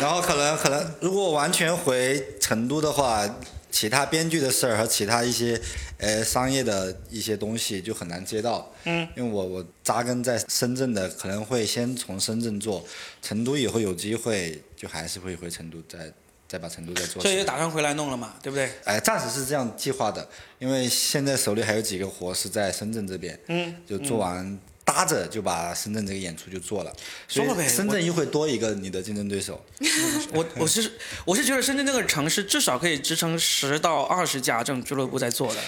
[0.00, 3.24] 然后可能可能，如果完全回成都的话，
[3.72, 5.60] 其他编剧的事儿和其他一些
[5.98, 8.70] 呃商业的一些东西就很难接到。
[8.84, 9.08] 嗯。
[9.16, 12.86] 因为我我扎根在深圳的，可能会先从深圳做，
[13.20, 16.12] 成都以后有机会就还是会回成都再
[16.46, 17.20] 再把成都再做。
[17.22, 18.70] 所以就打算回来弄了嘛，对不对？
[18.84, 23.36] 哎，暂时是这样计划的，因为现在手里还有几个活是在深圳这边。
[23.48, 23.74] 嗯。
[23.86, 24.58] 就做完。
[24.92, 26.92] 搭着就把深圳这个演出就做了，
[27.26, 27.66] 说了呗。
[27.66, 29.64] 深圳又会多一个你的竞争对手。
[30.34, 30.92] 我我是
[31.24, 35.60] 我是觉得深圳这个城市至少可以支撑十到二十家这种俱乐部在做的。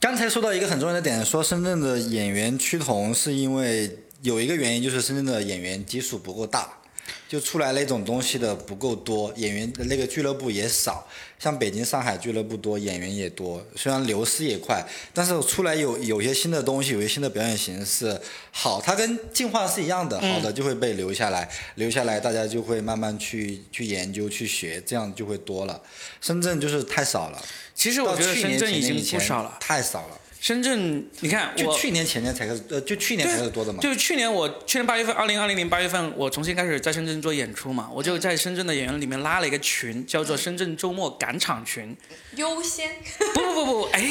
[0.00, 6.80] 刚才说到一个很重要的点，说深圳的演员趋同是因为有一个原因，就是深圳的演员基数不够大。
[7.28, 11.06] 就出来那种东西的不够多，演员的那个俱乐部也少，
[11.38, 25.80] 像北京、上海俱乐部多，演员也多，虽然流失也快，但是出来有有些新的东西，有些新的表演形式好，它跟进化是一样的，好的就会被留下来，留下来大家就会慢慢去去研究去学，这样就会多了。
[26.20, 27.42] 深圳就是太少了，
[27.74, 30.20] 其实我觉得深圳已经不少了，太少了。
[30.44, 33.78] 深圳，你看，就去年前年才开始，呃，就去年才开始多的嘛。
[33.80, 41.96] 就是去年我去年八月份，二零二零年八月份，我重新开始在深圳做演出嘛，我就在深圳的演员里面拉了一个群，叫做深圳周末赶场群。
[42.36, 42.90] 优先？
[43.32, 44.06] 不不不不，哎，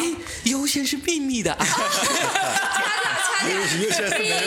[0.46, 1.68] 优先是秘密的啊。
[3.48, 4.42] 优先是没有我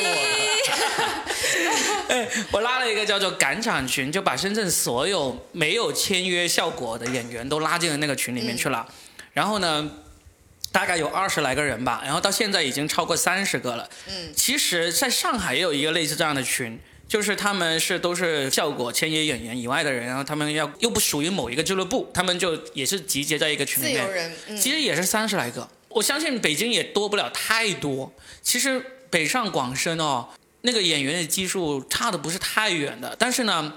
[2.08, 2.10] 的。
[2.16, 8.84] 哎，我拉了一个叫做赶场群，就把深圳所有没有签约效果的演员都拉进了那个群里面去了，
[9.32, 9.88] 然后呢？
[10.76, 13.88] 大概有二十来个人吧，然后到现在已经超过三十个了。
[14.08, 24.04] 嗯，其实在上海也有一个类似这样的群，就是他们是都是效果签约演员以外的人，然后他们要又不属于某一个俱乐部，他们就也是集结在一个群里面。
[24.04, 25.66] 自由人，其实也是三十来个。
[25.88, 28.12] 我相信北京也多不了太多。
[28.42, 30.28] 其实北上广深哦，
[30.60, 33.16] 那个演员的基数差的不是太远的。
[33.18, 33.72] 但是呢，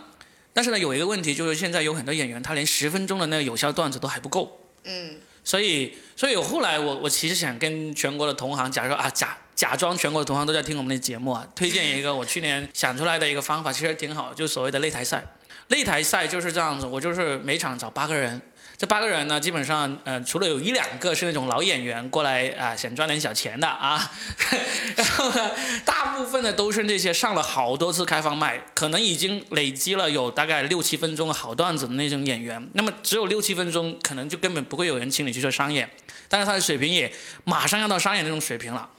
[0.52, 4.60] 但是呢，有一个问题就是现在有很多演员他连十分钟的那个有效段子都还不够。
[4.84, 5.16] 嗯。
[5.44, 15.26] 所以，所以后来我我其实想跟全国的同行，假如说啊假假装全国的同行都在听我们的节目啊，推荐一个我去年想出来的一个方法，其实挺好，就所谓的擂台赛。
[15.70, 18.42] 擂台赛就是这样子，我就是每场找八个人。
[18.80, 24.10] 这八个人呢，基本上，呃，除了有一两个是那种老演员过来啊，想赚点小钱的啊，
[24.96, 25.52] 然后呢，
[25.84, 32.70] 大部分的都是那些上了好多次开放麦，可能已经累积了有大概六七分钟好段子的那种演员。
[32.72, 35.90] 那么只有六七分钟，可能就根本不会有人请你去做商演，
[36.30, 37.12] 但是他的水平也
[37.44, 38.90] 马上要到商演那种水平了。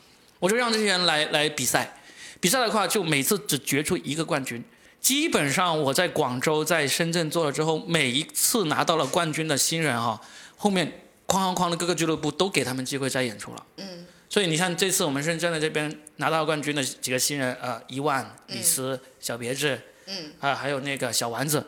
[0.41, 1.97] 我就让这些人来来比赛，
[2.39, 4.63] 比赛的话就每次只决出一个冠军。
[5.01, 10.21] 基本上我在广州、在深圳做了之后，每一次拿到了冠军的新人哈，
[10.57, 10.87] 后面
[11.27, 13.67] 哐哐哐的各个俱乐部都给他们机会再演出了。
[13.79, 14.07] 嗯。
[14.29, 21.67] 所以你像这次我们深圳的这边拿到冠军的几个新人，呃，一万、李斯、小别致，嗯，啊，还有那个小丸子，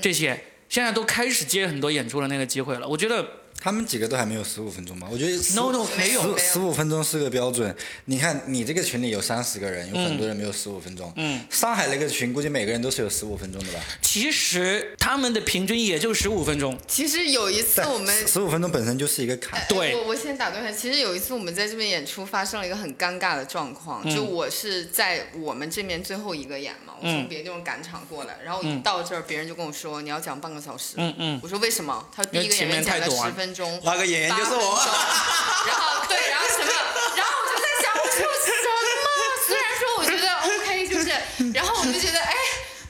[0.00, 2.86] 这些现在都开始接很多演出的那个机会了。
[2.86, 3.26] 我觉得。
[3.60, 5.08] 他们几个都还没有十五分钟吧？
[5.10, 7.74] 我觉得 no no 没有十五分钟是个标准。
[8.04, 11.12] 你看你这个群里有三十个人，有很多人没有十五分钟。
[11.16, 11.40] 嗯。
[11.50, 13.80] 上海那个群估计每个人都是有十五分钟的吧？
[14.00, 16.78] 其实他们的平均也就十五分钟。
[16.86, 19.60] 其实有一次我们十五分钟本身就是一个坎。
[19.68, 19.94] 对。
[19.96, 30.94] 我我先打断一下，其实有一次我们在这边演出发生了一个很尴尬的状况，就我是在我们这边最后一个演嘛，我从别的地方赶场过来，然后一到这儿别人就跟我说你要讲半个小时。
[30.98, 31.40] 嗯嗯。
[31.42, 32.06] 我说为什么？
[32.14, 33.80] 他第一个演员讲了十分钟。
[33.84, 34.30] 那个演员。
[34.30, 34.78] 就是我，
[35.66, 36.70] 然后对，然后什么，
[37.16, 39.08] 然后我就在想，我说什么？
[39.46, 41.08] 虽然说我觉得 OK，就是，
[41.52, 42.34] 然后我就觉得，哎，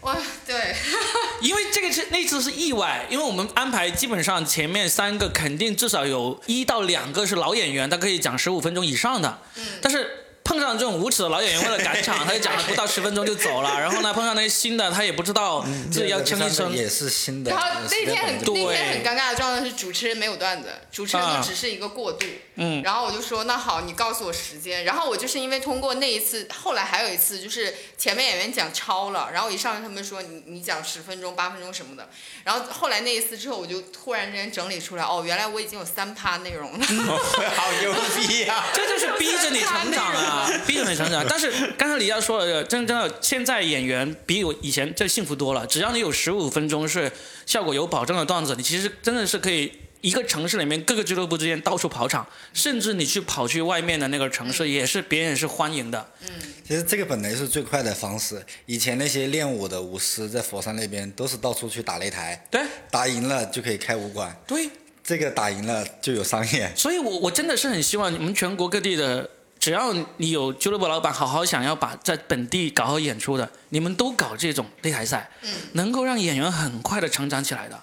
[0.01, 0.17] 我，
[0.47, 0.75] 对，
[1.41, 10.23] 因为这个是那次是意外，因为我们安排基本上前面三个肯定至少有一到两个是老演员，他可以讲十五分钟以上的，嗯，但是。
[10.67, 13.71] 碰上这种无耻的老演员，为了赶场，他就讲了不到十分钟就走了。
[13.79, 16.73] 然后呢，碰上那些新的，他也不知道自己要撑一撑。
[16.73, 17.53] 也是新的。
[17.53, 22.27] 然后那天很那天很尴尬的状态是主持人没有段子，主持人就只是一个过渡。
[22.57, 22.83] 嗯。
[22.83, 24.85] 然后我就说那好，你告诉我时间。
[24.85, 32.09] 然后我就是因为通过那一次，后来还有一次就是前面演员讲超了，然后一上来他们说你你讲十分钟八分钟什么的。
[32.43, 36.87] 然后后来那一次之后，我就突然之间整理出来，哦，原来我已经有三趴内容了。
[37.55, 38.67] 好牛逼啊！
[38.75, 41.25] 这就是逼着你成长啊，逼着你成长。
[41.29, 45.67] 但是刚才李佳说了，真真的，现在演员比我以前这幸福多了。
[45.67, 47.11] 只要你有十五分钟是
[47.45, 49.73] 效果有保证的段子，你其实真的是可以。
[50.03, 56.07] 一个城市里面各个俱乐部之间到处跑场，甚至你去跑去外面的那个城市，也是别人是欢迎的。
[56.21, 56.29] 嗯
[56.69, 58.41] 其实这个本来是最快的方式。
[58.67, 64.69] 以前那些练武的武师在佛山那边都是到处去打擂台，对打赢了就可以开武馆，对，
[65.03, 66.71] 这个打赢了就有商业。
[66.77, 69.29] 所以我我真的是很希望你们全国各地的，
[69.67, 75.29] 只要你有俱乐部老板好好想要把在本地搞好演出的，你们都搞这种擂台赛，
[75.73, 77.83] 能够让演员很快的成长起来的。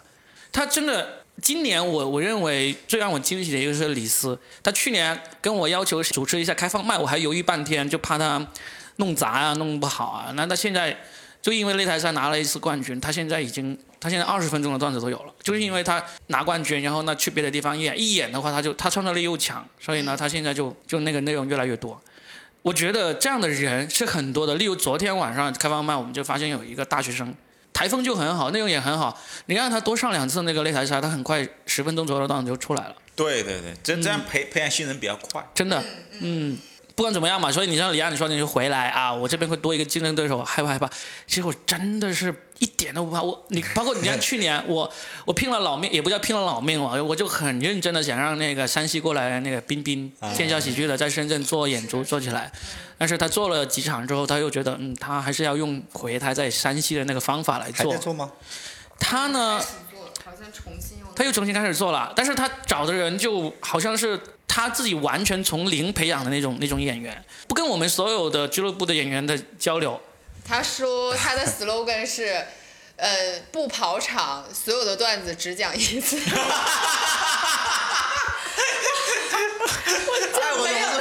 [0.50, 1.22] 他真的。
[1.42, 8.48] 今年我我认为最让我惊喜的一个是李斯，他去年跟我要求主持一下开放麦，我还犹豫半天，就怕他
[8.96, 10.32] 弄砸啊、弄不好啊。
[10.36, 10.98] 那他现在
[11.42, 21.98] 就因为擂台赛拿了一次冠军，他现在已经他现在二十分钟的段子都有了，就是因为他拿冠军，然后呢去别的地方演，一演的话他就他创造力又强，所以呢他现在就就那个内容越来越多。
[22.64, 27.34] 我觉得这样的人是很多的，例如昨天晚上开放麦，我们就发现有一个大学生。
[27.72, 29.18] 台风就很好，内容也很好。
[29.46, 32.96] 你让他多上两次那个擂台赛，他很快十分钟左右的段子就出来了。
[33.16, 35.42] 对对对，这这样培培养新人比较快。
[35.56, 35.82] 真的，
[36.20, 36.58] 嗯。
[36.96, 40.88] 不管怎么样嘛，所以你像李亚你说你就回来啊，我这边会多一个竞争对手，害不害怕？
[41.26, 43.20] 其实我真的是一点都不怕。
[43.20, 44.92] 我你包括你像去年我
[45.26, 52.52] 我拼了老命，也不叫拼了老命了，我就很认真的想让那个山西过来那个彬彬见笑喜剧的在深圳做演出做起来，
[52.98, 57.98] 但是他做了几场之后，他又觉得嗯，他还是要用回他在山西的那个方法来做。
[57.98, 58.32] 做吗？
[59.00, 59.60] 他呢？
[60.24, 61.06] 好像重新又。
[61.16, 64.20] 他又重新开始做了，但是他找的人就好像是。
[64.48, 70.00] 他自己完全从零培养的那种那种演员，不跟我们所有的俱乐部的演员的交流。
[70.46, 72.46] 他说他的 slogan 是，
[72.98, 76.20] 呃，不跑场，所有的段子只讲一次。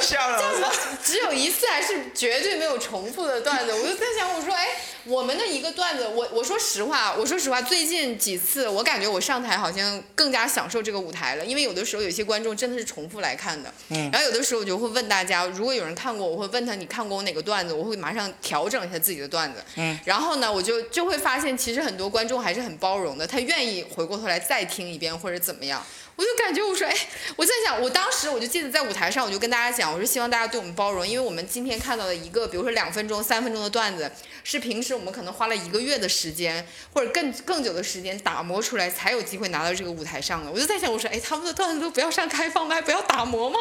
[0.02, 0.72] 笑了。
[1.02, 3.72] 只有一次还是绝对没有重复的段子？
[3.72, 4.66] 我就在想，我说，哎。
[5.04, 25.84] 我们的一个段子，我我说实话，我说实话，最近几次我感觉我上台好像更加享受这个舞台了，因为有的时候有些观众真的是重复来看的，嗯，然后有的时候我就会问大家，如果有人看过，我会问他你看过我哪个段子，我会马上调整一下自己的段子，嗯，然后呢，我就就会发现其实很多观众还是很包容的，他愿意回过头来再听一遍或者怎么样。
[26.14, 26.94] 我就感觉我说，哎，
[27.36, 34.10] 我在想，我当时我就记得在舞台上，我就跟大家讲，我说希望大家对我们包容，因为我们今天看到的一个，比如说两分钟、三分钟的段子，
[34.44, 40.50] 是平时我们可能花了一个月的时间，或者更更久的时间打磨出来，才有机会拿到这个舞台上的。
[40.50, 43.58] 我就在想，我说，哎，他们的段子都不要上开放麦，不要打磨吗？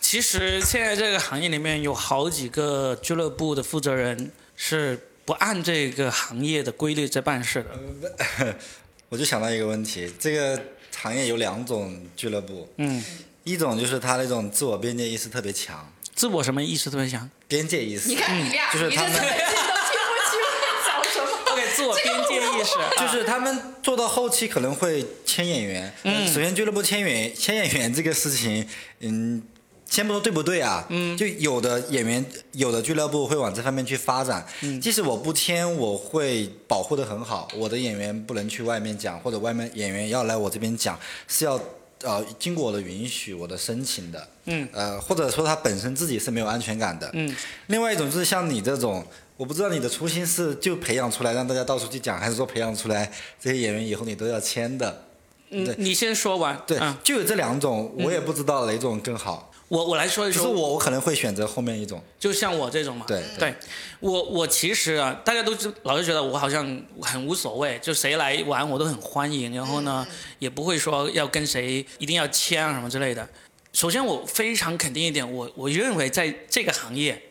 [0.00, 8.56] 其实现在这个行业里面有好几个俱乐部的负责人是不按这个行业的规律在办事的。
[9.08, 10.60] 我就想到一个问题，这个。
[10.96, 13.04] 行业有两种俱乐部，嗯，
[13.44, 17.30] 一种就是他那种自我边界意识特别强，自我什么意识特别强？
[17.46, 18.08] 边界意识。
[18.08, 19.12] 你看你俩，就是他们。
[21.52, 25.94] OK，自我边界意识， 就是他们做到后期可能会签演员。
[26.02, 26.26] 嗯。
[26.26, 28.68] 首先，俱乐部签演签演员这个事情，
[29.00, 29.42] 嗯。
[29.88, 34.46] 先不说对不对啊，嗯，就有的演员，有的俱乐部会往这方面去发展。
[34.60, 37.48] 嗯，即使我不签，我会保护的很好。
[37.56, 41.58] 我的演员不能去外面讲，或者外面演员要来我这边讲，是要
[42.02, 44.28] 呃经过我的允许，我的申请的。
[44.44, 47.10] 嗯，呃，或者说他本身自己是没有安全感的。
[47.14, 47.34] 嗯，
[47.68, 49.02] 另外一种就是像你这种，
[49.38, 55.04] 我不知道你的初心是就培养出来让大家到处去讲，还是说培养出来这些演员以后你都要签的。
[55.50, 56.60] 嗯，你先说完。
[56.66, 59.50] 对，就有这两种，我也不知道哪种更好。
[59.68, 63.04] 我我来说一说，是我我可能会选择后面一种，就像我这种嘛。
[63.06, 63.54] 对对，
[64.00, 65.52] 我我其实啊，大家都
[65.82, 70.06] 老是觉得我好像很无所谓，就谁来玩我都很欢迎，然后呢
[70.38, 73.28] 也不会说要跟谁一定要签啊什么之类的。
[73.74, 77.22] 首先我非常肯定一点，我我认为在这个行业，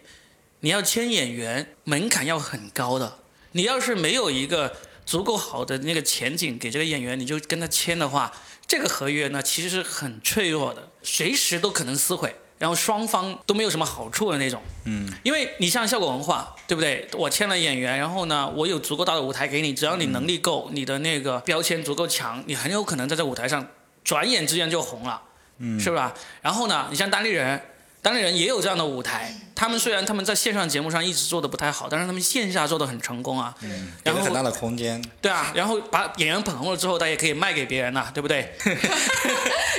[0.60, 3.18] 你要签演员门槛要很高的，
[3.54, 8.32] 你要是没有一个足够好的那个前景给这个演员，你就跟他签的话。
[8.70, 14.62] 这个合约呢，其实是很脆弱的，随时都可能撕毁，然后双方都没有什么好处的那种。
[14.84, 17.08] 嗯，因为你像效果文化，对不对？
[17.14, 23.66] 我签了演员，然后呢，我有足够大的舞台给你，只要你能力够，你的那个标签足够强，你很有可能在这舞台上
[24.04, 25.22] 转眼之间就红了，
[25.60, 26.14] 嗯，是吧？
[26.42, 27.62] 然后呢，你像单立人。
[28.00, 33.54] 当地人也有这样的舞台，他们虽然他们在线上节目上一直做的不太好，但是他们线下做的很成功啊。
[33.64, 35.04] 嗯，有很大的空间。
[35.20, 38.54] 对啊，然后把演员捧红了之后，他也可以卖给别人了，对不对？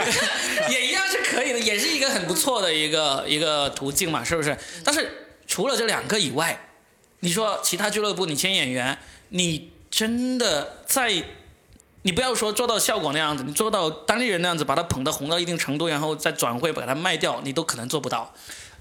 [0.70, 4.56] 也一样是可以的，也是一个很不错的一个一个途径嘛，是不是？
[4.84, 6.68] 但是除了这两个以外，
[7.20, 8.98] 你说其他俱乐部你签演员，
[9.30, 11.22] 你真的在？
[12.04, 18.34] 你不要说做到效果那样子，你做到当地人那样子，把他捧得红到一定程度，然后再转会把它卖掉，你都可能做不到。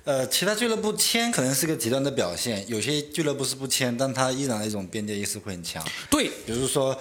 [0.06, 5.86] 呃，其他俱乐部签可能是个极端的表现，有些俱乐部是不签，但他依然一种边界意识会很强。
[6.10, 7.00] 对，比如说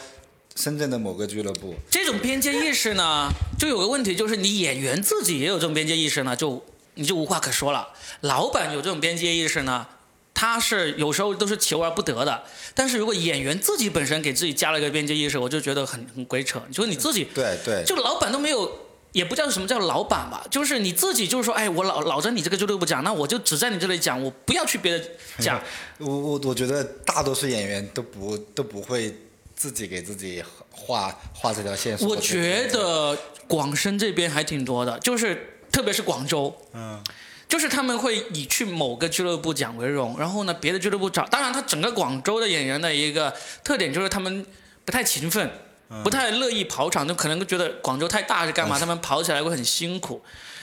[0.61, 1.75] 深圳的某个俱乐部。
[1.91, 6.63] 这种边界意识呢，就有个问题，就是你演员自己也有这种边界意识呢，就
[6.95, 7.89] 你就无话可说了。
[8.21, 9.87] 老板有这种边界意识呢，
[10.35, 12.43] 他是有时候都是求而不得的。
[12.75, 16.61] 但是如果演员自己本身给自己加了一个边界意识，我就觉得很很鬼扯。
[16.69, 18.71] 你说你自己，对对，就老板都没有。
[19.13, 25.05] 也不叫什么叫老板吧，就是你自己就是说，哎，我老老在你这个俱乐部讲，那我就只在你这里讲，我不要去别的
[25.41, 25.61] 讲。
[25.99, 29.13] 我我我觉得大多数演员都不都不会
[29.61, 32.09] 自己给自己画画这条线索。
[32.09, 33.15] 我觉得
[33.47, 36.99] 广深这边还挺多的，就是特别是广州，嗯，
[37.47, 41.27] 就是他们会以去某个俱乐部讲为荣，然后呢，别的俱乐部找。
[41.27, 44.47] 当然，他整个广州的演员的一个特点就是他们
[44.87, 45.51] 不太勤奋。
[46.05, 48.79] 不太乐意跑场，就可能觉得广州太大是干嘛？
[48.79, 50.23] 他们跑起来会很辛苦。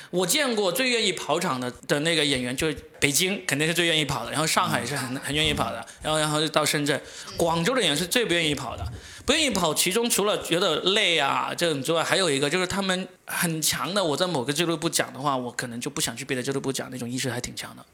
[0.09, 6.99] 我见过最愿意跑场的的那个演员，就是北京肯定是最愿意跑的，然后上海是很很愿意跑的，然后然后就到深圳，
[7.35, 8.85] 广州的演员是最不愿意跑的。
[9.25, 14.01] 不愿意跑，其中除了觉得累啊这种之外，还有一个就是他们很强的。
[14.01, 17.85] 我在某个俱乐部讲的话，我可能就不想去别的俱乐部讲，那种意识还挺强的。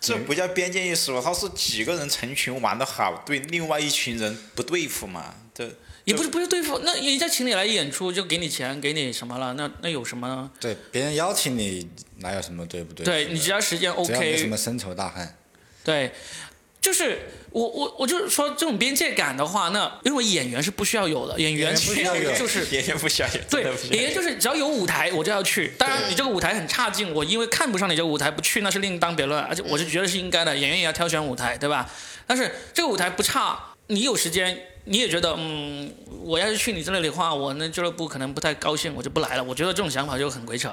[0.00, 5.32] 这不叫边界意识，他是几个人成群玩的好，对另外一群人不对付嘛？
[5.54, 5.70] 这。
[6.06, 10.48] 也不是不是对付，那人家请你来演出就给你钱给你什么了，那那有什么呢？
[10.60, 13.04] 对，别人邀请你哪有什么对不对？
[13.04, 15.28] 对你只要时间 OK，没什么深仇大恨。
[15.82, 16.12] 对，
[16.80, 23.40] 就是我我我就是说这种边界感的话，那因为演员是不需要有的，演员需要有，就是演员不需要有。
[23.50, 31.90] 对，演员就是只要有舞台我就要去，当然你这个舞台很差劲，我因为看不上你这个舞台不去那是另当别论，而且我是觉得是应该的，演员也要挑选舞台，对吧？
[32.28, 34.56] 但是这个舞台不差，你有时间。
[34.88, 39.42] 你也觉得，嗯，我要是去你这里的话，我那俱乐部可能不太高兴，我就不来了。
[39.42, 40.72] 我觉得这种想法就很鬼扯。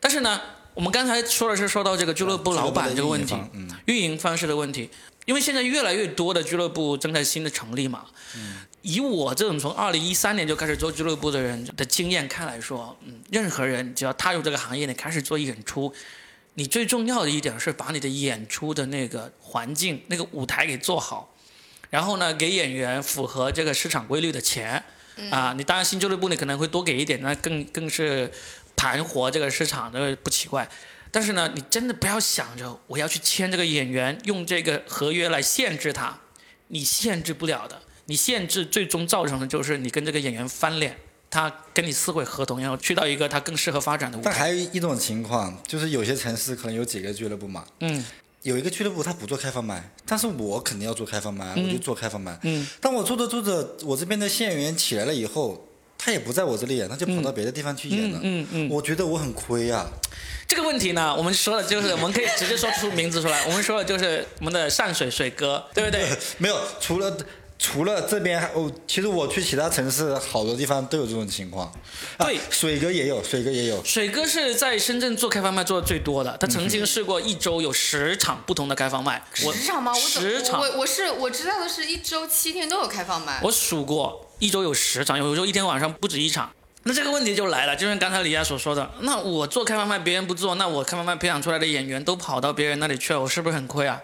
[0.00, 0.40] 但是呢，
[0.74, 3.36] 我们刚才说的是说到这个俱乐部老板这个问题，
[3.84, 4.88] 运营方式的问题。
[5.24, 8.06] 因为现在越来越多的俱乐部正在新的成立嘛。
[8.80, 15.92] 以我这种从二零一三年就开始做俱乐部的人的经验看来说，嗯，任何人只要踏入这个行业，你开始做演出，
[16.54, 21.31] 你最重要的一点是把你的演出的那个环境、那个舞台给做好。
[21.92, 24.82] 然后呢，给演员符合这个市场规律的钱，
[25.30, 28.32] 啊，你当然新俱乐部你可能会多给一点，那更更是
[28.74, 30.66] 盘活这个市场，这不奇怪。
[31.10, 36.18] 但是呢，你真的不要想着我要去签这个演员，用这个合约来限制他，
[36.68, 37.82] 你限制不了的。
[38.06, 40.96] 你限制最终造成的就是你跟这个演员翻脸，
[41.28, 44.30] 他跟你撕毁合同，然后去到一个他更适合发展的舞台。
[44.30, 47.66] 但还有一种情况，就是有些城市可能有几个俱乐部嘛。
[47.80, 48.02] 嗯。
[48.42, 52.38] 有一个俱乐部，他不做开放麦，但是我肯定要做开放麦，我就做开放麦。
[52.42, 52.66] 嗯。
[52.80, 58.18] 当我做着做着，我这边的线员起来了以后，他也不在我这里演，他就跑到别的地方去演了。
[58.22, 58.68] 嗯嗯。
[58.68, 59.90] 我觉得我很亏啊。
[60.48, 63.46] 这个问题呢，我们说的就是，我们可以直接说出名字出来。
[63.46, 66.08] 我们说的就是我们的上水水哥，对不对？
[66.38, 67.16] 没有，除了。
[67.62, 71.72] 除了这边，哦，其实我去其他城市，好多地方都有这种情况。
[72.18, 73.82] 对，水哥也有，水哥也有。
[73.84, 79.24] 水哥是在深圳做开放麦做的最多的，他曾经试过一周有十场不同的开放麦。
[79.32, 79.92] 十场吗？
[79.92, 80.60] 我十场。
[80.60, 83.40] 我我是我知道的是一周七天都有开放麦。
[83.44, 86.50] 我数过，一周有十场，有时候一天晚上不止一场。
[86.82, 94.00] 那这个问题就来了，就像刚才李亚所说的，那我做开放麦，别人不做，那我开放麦培养出来的演员都跑到别人那里去了，我是不是很亏啊？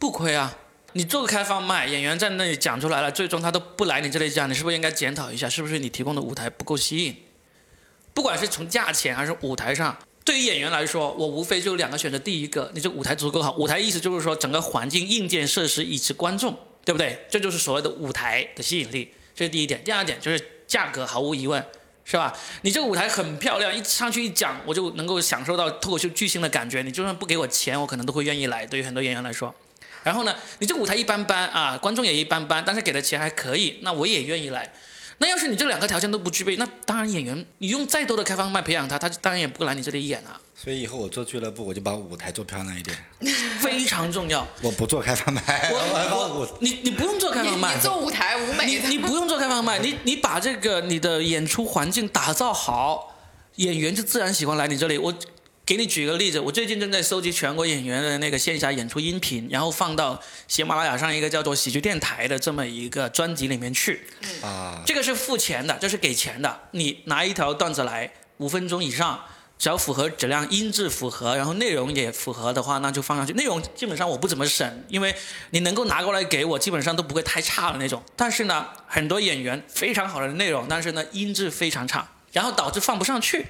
[0.00, 0.52] 不亏啊。
[0.96, 7.14] 你做个开放麦，演员在那里讲出来了，最终他都不来你这里讲，你是不是应该检讨一下，是不是你提供的舞台不够吸引？
[8.14, 9.94] 不管是从价钱还是舞台上，
[10.24, 17.26] 对于演员来说，我无非就两个选择：第一个，你这舞台足够好，舞台意思就是说整个环境、硬件设施以及观众，对不对？
[17.28, 19.84] 这就是所谓的舞台的吸引力，这是第一点。
[19.84, 21.62] 第二点就是价格，毫无疑问，
[22.06, 22.34] 是吧？
[22.62, 26.80] 你这个舞台很漂亮，一上去一讲，我就能够享受到脱口秀巨星的感觉。
[26.80, 28.64] 你就算不给我钱，我可能都会愿意来。
[28.64, 29.54] 对于很多演员来说。
[30.06, 34.72] 然后呢，你这舞台一般般啊，观众也一般般，但是给的钱还可以，那我也愿意来。
[35.18, 40.40] 那要是你这两个条件都不具备，那当然演员你用再多的开放麦培养他，他当然也不会来你这里演啊。
[40.54, 42.96] 所以以后我做俱乐部，我就把舞台做漂亮一点，
[43.60, 44.46] 非常重要。
[44.62, 45.42] 我不做开放麦，
[45.72, 53.16] 我我你你不用做开放麦，你做舞台舞美，你你不用做开放麦，你你把这个你的演出环境打造好，
[53.56, 54.96] 演员就自然喜欢来你这里。
[54.98, 55.12] 我。
[55.66, 64.06] 给你举个例子，我最近正在收集全国演员的那个线下演出音频，然后放到喜马拉雅上一个叫做喜剧电台的这么一个专辑里面去。
[64.42, 66.60] 啊，这个是付钱的，这是给钱的。
[66.70, 69.20] 你拿一条段子来，五分钟以上，
[69.58, 73.32] 只要符合质量、音质符合，然后内容也符合的话，那就放上去。
[73.32, 75.12] 内容基本上我不怎么审，因为
[75.50, 78.00] 你能够拿过来给我，基本上都不会太差的那种。
[78.14, 83.46] 但是呢，很多演员非常好的内容，但是呢音质非常差，然后导致放不上去。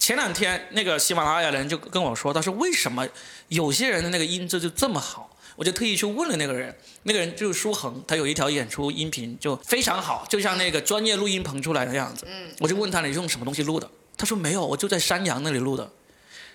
[0.00, 3.06] 前两天那个喜马拉雅的人就跟我说，他说为什么
[3.48, 12.26] 有些人的那个音质就这么好，我就特意去问了那个人，那个人就是舒恒，他有一条演出音频就非常好，就像那个专业录音棚出来的样子。
[12.26, 13.88] 嗯，我就问他你用什么东西录的？
[14.16, 15.88] 他说没有，我就在山羊那里录的。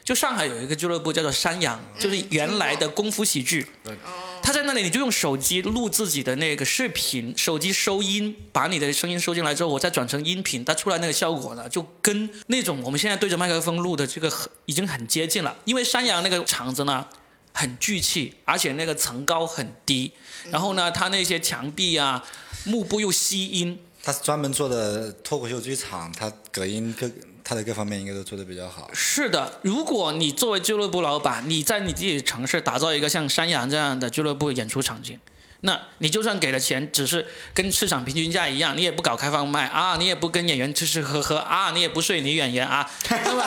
[0.04, 3.66] 就上海有一个俱乐部叫做山羊，就是原来的功夫喜剧。
[3.86, 15.58] 哦，他在那里，你就用手机录自己的那个视频，手机收音，把你的声音收进来之后，我再转成音频，它出来那个效果呢，就跟那种我们现在对着麦克风录的这个很已经很接近了。
[15.66, 17.04] 因为山羊那个场子呢
[17.54, 20.12] 很聚气，而且那个层高很低，
[20.52, 22.24] 然后呢，它那些墙壁啊、
[22.66, 27.10] 幕布又吸音，他是专门做的脱口秀剧场，它隔音各
[27.48, 28.90] 他的各方面应该都做得比较好。
[28.92, 35.20] 是的，如果你作为俱乐部老板，你在你自己的城市打造一个像山羊这样的俱乐部演出场景，
[35.62, 43.46] 那你就算给了钱，只是跟市场平均价一样，你也不搞开放卖啊，你也不跟演员吃吃喝喝啊，你也不睡女演员啊，那 么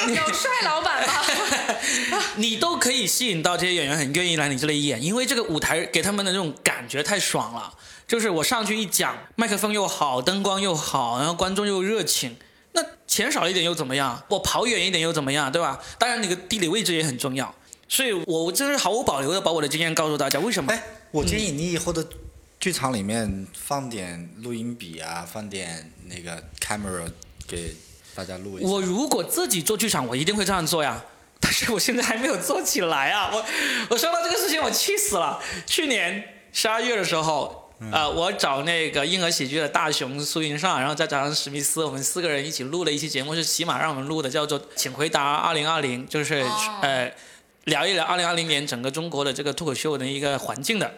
[0.08, 1.12] 有帅老板吗？
[2.36, 7.72] 你都可以吸引到这些演员很愿意来你这里演，因为这个舞台给他们的那种感觉太爽了。
[8.06, 12.36] 就是我上去一讲，麦克风又好，灯光又好，然后观众又热情，
[12.72, 14.20] 那钱少一点又怎么样？
[14.28, 15.78] 我跑远一点又怎么样，对吧？
[15.98, 17.54] 当然，那个地理位置也很重要。
[17.88, 20.38] 所以我真是毫无保留的把我的经验告诉大家。
[20.40, 20.72] 为什么？
[20.72, 22.04] 哎，我建议你以后的
[22.58, 27.10] 剧场里面放点录音笔啊，放点那个 camera
[27.46, 27.74] 给
[28.14, 28.68] 大家录一下。
[28.68, 31.02] 我如果自己做剧场，我一定会这样做呀。
[31.42, 33.30] 但是我现在还没有做起来啊！
[33.32, 33.44] 我
[33.88, 35.42] 我说到这个事情，我气死了。
[35.66, 47.12] 去年十二月的时候，呃，我找那个硬核喜剧的大熊苏云上，然后再加上史密斯，我们四个人一起录了一期节目，是喜马让我们录的，叫做《请回答二零二零》，就是、哦呃
[47.64, 50.92] 聊一聊二零二零年整个中国的这个脱口秀的一个环境的。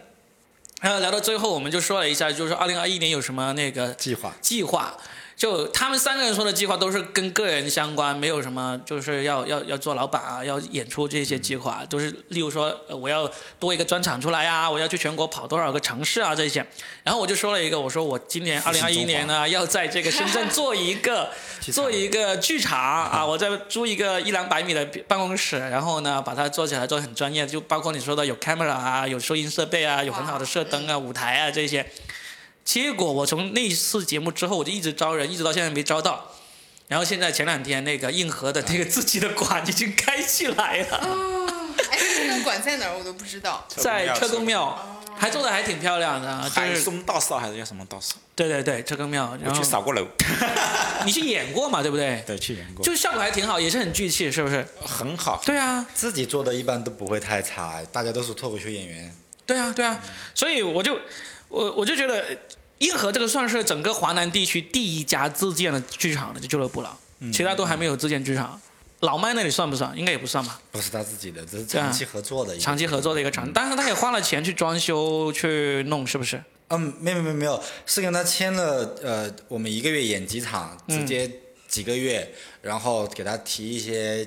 [0.80, 4.96] 然后聊到最后，我们就说了一下，就是二零二一年有什么那个计划计划，
[5.36, 13.28] 就他们三个人说的计划都是跟个人相关，没有什么就是要要要做老板啊，要演出这些计划，都是例如说呃我要
[13.58, 16.64] 多一个专场出来啊，我要去全国跑多少个城市啊这些。
[17.02, 21.30] 然后我就说了一个，我说我今年二零二一年呢要在这个深圳做一个
[21.72, 31.84] 做一个剧场啊，我再租一个一两百米的办公室，然后呢把它做起来做得很专业，就包括你说的有 camera 啊，有收音设备啊，有很好的射灯啊、舞台啊这些。
[32.64, 36.32] 结果我从那次节目之后，我就一直招人，一直到现在没招到。
[36.88, 41.98] 然后现在前两天那个硬核的那个自己的馆已经开起来了，哦，哎，
[42.28, 43.66] 那个馆在哪儿我都不知道。
[43.68, 48.16] 在 车公庙，还做的还挺漂亮的海松大厦还是叫什么大厦？
[48.34, 49.30] 对对对，车公庙。
[49.30, 50.06] 我然后去扫过楼，
[51.06, 52.22] 你去演过嘛，对不对？
[52.26, 54.66] 对，去演过，就效果还挺好，也是很聚气，是不是？
[54.84, 55.40] 很好。
[55.46, 59.16] 对啊，自己做的一般都不会太差，大家都是脱口秀演员。
[59.46, 59.98] 对啊，对啊，
[60.34, 60.98] 所以我就
[61.52, 62.24] 我我就觉得
[62.78, 66.98] 硬核这个算是整个华南地区第一家自建的剧场的俱乐部了，
[67.32, 68.60] 其他都还没有自建剧场。
[69.00, 69.96] 老麦那里算不算？
[69.98, 72.62] 应该也不算吧，不是他自己的，这是长期合作的一个。
[72.62, 76.42] 长期合作的一个场，但是他也花了钱去装修去弄，是不是？
[76.68, 81.30] 嗯，没有没有没有，是跟他签了呃，我们一个月演几场，直接
[81.68, 82.32] 几个月，
[82.62, 84.26] 然后给他提一些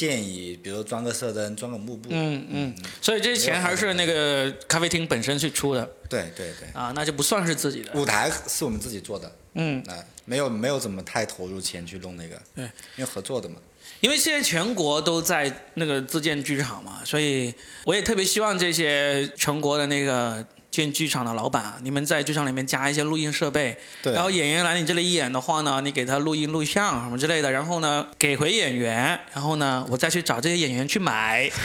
[0.00, 2.08] 建议，比如装个射灯，装个幕布。
[2.10, 7.92] 嗯嗯，所以这些钱还是那个咖啡厅本身去出的对对对，啊，那就不算是自己的。
[7.92, 9.92] 舞台是我们自己做的，嗯，啊、
[10.24, 12.64] 没有没有怎么太投入钱去弄那个，对，
[12.96, 13.56] 因为合作的嘛。
[14.00, 17.52] 因为现在全国都在那个自建剧场嘛，所以
[17.84, 31.50] 我也特别希望这些全国的那个建剧场的老板啊，你们在剧场里面加一些录音设备，对，然后演员来你这里演的话呢，你给他录音录像什么之类的，然后呢给回演员，然后呢我再去找这些演员去买。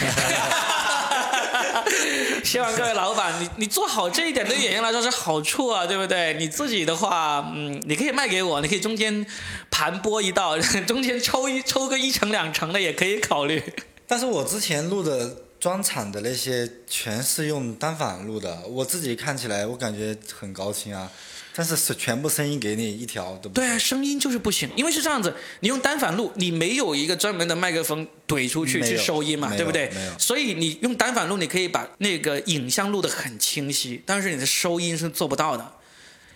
[2.43, 6.35] 希望各位老板，你你做好这一点对演员来说是好处啊，对不对？
[6.35, 9.25] 你自己的话，嗯，你可以卖给我，你可以中间
[9.71, 13.61] 盘剥一道， 中间抽一抽个一成两成的也可以考虑。
[14.07, 15.35] 但是我之前录的
[15.65, 21.11] 专场的那些全是用单反录的，我自己看起来我感觉很高清啊，
[21.55, 30.19] 但是是全部声音给你一条对不对啊，声音就是不行，因为是这样子，你用单反录，你没有一个专门的麦克风怼出去去收音嘛，对不对没有？
[30.19, 35.71] 所以你用单反录，你可以把那个影像录得很清晰，但是你的收音是做不到的。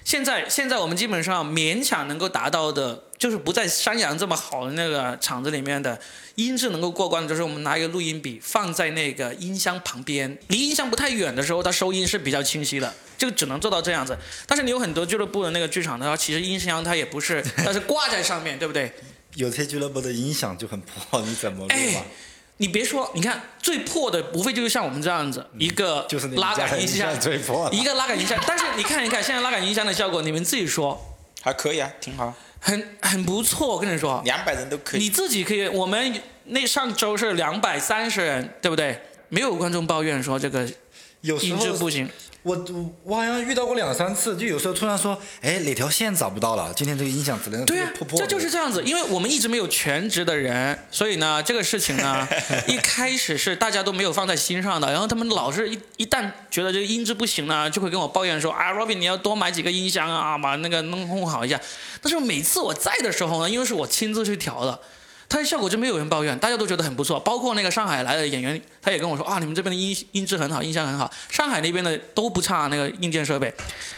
[0.09, 6.01] 现在现在我们基本上勉强能够达到的，就是不在山羊这么好的那个厂子里面的
[6.33, 14.17] 音质能够过关的，就是我们拿一个录音笔放在那个音箱旁边，离音箱不太远的时候，它收音是比较清晰的，就只能做到这样子。
[14.47, 18.91] 但是你有很多俱乐部的那个剧场的话，其实音箱它也不是，它是挂在上面，对不对？
[19.35, 22.01] 有些俱乐部的音响就很破，你怎么录哎嘛？
[22.61, 26.05] 你别说，你看最破的无非就是像我们这样子，一个
[26.35, 28.37] 拉杆音箱，最破一个拉杆音箱。
[28.45, 30.99] 但是你看一看现在拉杆音箱的效果，你们自己说，
[31.41, 33.69] 还可以啊，挺好，很很不错。
[33.69, 35.03] 我跟你说，两百人都可以。
[35.03, 38.99] 你自己可以，我们那上周是两百三十人，对不对？
[39.29, 40.73] 没有观众抱怨说这个音
[41.21, 42.09] 有时候质不行。
[42.41, 46.73] 我我我好像遇到过两三次，就有时候突然说，哎，哪条线找不到了？
[46.73, 52.25] 今天这个音响只能对啊这就是这样子，因为我们一直没有全职的人，所以呢，这个事情呢，
[52.65, 61.59] 一开始是大家都没有放在心上的，然后他们老是一一旦觉得这个音质不行呢，就会跟我抱怨说啊，Robin 你要多买几个音箱啊，把那个弄弄好一下。
[62.01, 64.79] 但是每次我在的时候呢，因为是我亲自去调的。
[65.29, 67.19] 它的效果就没有人抱怨，大家都觉得很不错。
[67.19, 71.09] 包括那个上海来的演员，他也跟我说啊，你们这边的音音质很好，音箱很好。
[71.29, 73.53] 上海那边的都不差，那个硬件设备，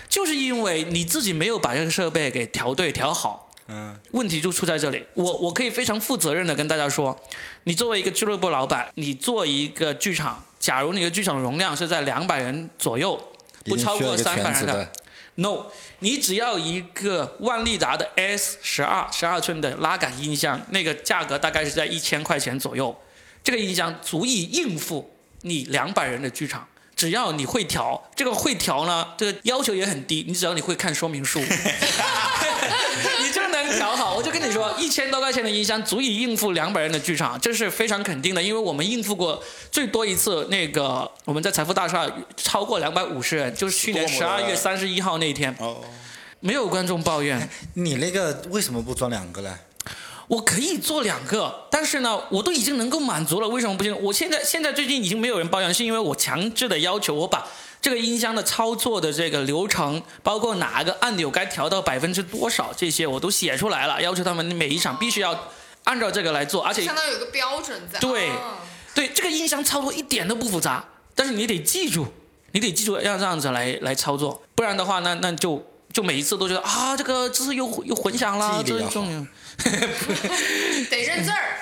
[0.09, 5.01] 就是因为你自己没有把这个设备给调对调好，嗯，问题就出在这里。
[5.13, 7.17] 我我可以非常负责任的跟大家说，
[7.63, 13.17] 你作为一个俱乐部老板，你做一个剧场，假如你的剧场容量是在两百人左右，
[13.63, 14.91] 不超过三百人的。
[15.35, 15.67] No，
[15.99, 22.95] 你只要一个万利达的 S 十二十二寸的拉杆音箱，那个价格大概是在一千块钱左右。
[23.43, 28.09] 这个音箱足以应付你两百人的剧场，只要你会调。
[28.15, 31.41] 这个会调呢，这个要求也很低，你只要你会看说明书，
[34.51, 39.41] 说，一千多块钱的音箱足以应付两百人的剧场，这是非常肯定的，因为我们应付过
[39.71, 45.55] 最多一次，那个我们在财富大厦超过两百五十人，就是去年十二月三十一号那天。
[45.59, 45.77] 哦，
[46.39, 49.57] 没有观众抱怨，你那个为什么不装两个呢？
[50.27, 53.93] 我可以做两个，但是呢，我都已经能够满足了，为什么不行？
[54.01, 57.45] 我现在现在最近已经没有人抱怨，是因为我强制的要求，我把
[57.81, 65.49] 这个音箱的操作的这个流程，包括哪个按钮该调到百分之多少，这些我都写出来了，要求他们每一场必须要
[65.85, 67.99] 按照这个来做，而且相当于有个标准在。
[67.99, 68.57] 对哦
[68.93, 72.05] 对这个音箱操作一点都不复杂，但是你得记住，
[72.51, 79.25] 你得记住要这样子来来操作，不然的话，那那就就每一次都觉得啊，这个这是又又混响了，这是重要。
[80.89, 81.61] 得认字儿。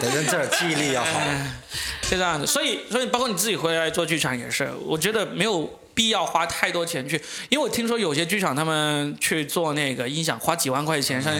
[0.00, 1.20] 得认字儿，记忆力要好。
[2.02, 5.62] 是这样的，所以所以包括你自己回来做剧场也是，我觉得没有
[5.94, 7.14] 必要花太多钱去，
[7.48, 11.32] 因为我听说有些剧场他们去做那个音响，花几万块钱上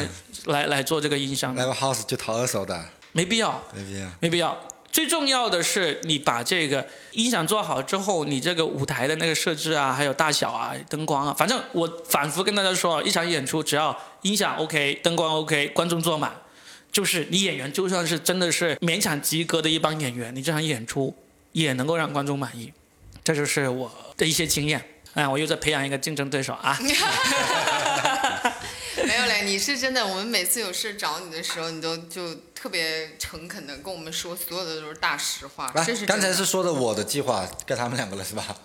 [0.45, 4.07] 来来做这个音响，Live House 就淘二手的，没必要，没必要。
[4.21, 4.57] 没必要。
[4.93, 16.35] 最重要的是，你把这个音响做好之后，你这个舞台的那个设置啊，还有大小啊、灯光啊，反正我反复跟大家说，一场演出只要音响 OK、灯光 OK、观众坐满，
[16.91, 21.15] 就是你演员就算是真的是勉强及格的一帮演员，你这场演出
[21.53, 22.73] 也能够让观众满意。
[23.23, 24.83] 这就是我的一些经验。
[25.15, 26.79] 哎，我又在培养一个竞争对手啊！
[29.05, 30.07] 没有嘞，你是真的。
[30.07, 35.73] 我们每次有事找你的时候，你都就特别诚恳的跟我们说，所有的都是大实话。
[36.07, 38.45] 刚才是说的我的计划，该他们两个了是吧？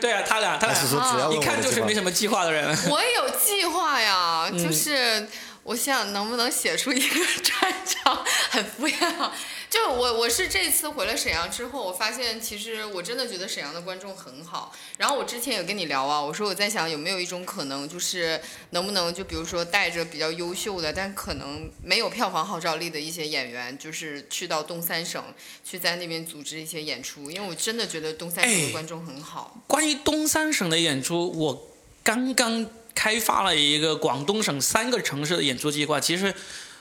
[0.00, 1.92] 对啊，他俩他还是说俩，只要问我一看就是没？
[1.92, 2.68] 什么计划的人。
[2.88, 5.26] 我有计划呀，嗯就是
[5.64, 9.32] 我想能不能写出一个 专场，很敷衍啊。
[9.70, 14.74] 就我我是这次回了沈阳之后，我发现其实我真的觉得沈阳的观众很好。
[14.98, 18.40] 然后我之前有跟你聊啊，我说我在想有没有一种可能，就是
[18.70, 25.22] 能不能就比如说带着比较优秀的，但可能没有票房号召力的一些演员，就是去到东三省，
[25.64, 29.62] 去在那边组织一些演出，因为我真的觉得东三省哎的观众很好。
[29.68, 31.70] 关于东三省的演出，我
[32.02, 36.00] 刚刚开发了一个广东省三个城市的演出计划。
[36.00, 36.34] 其实，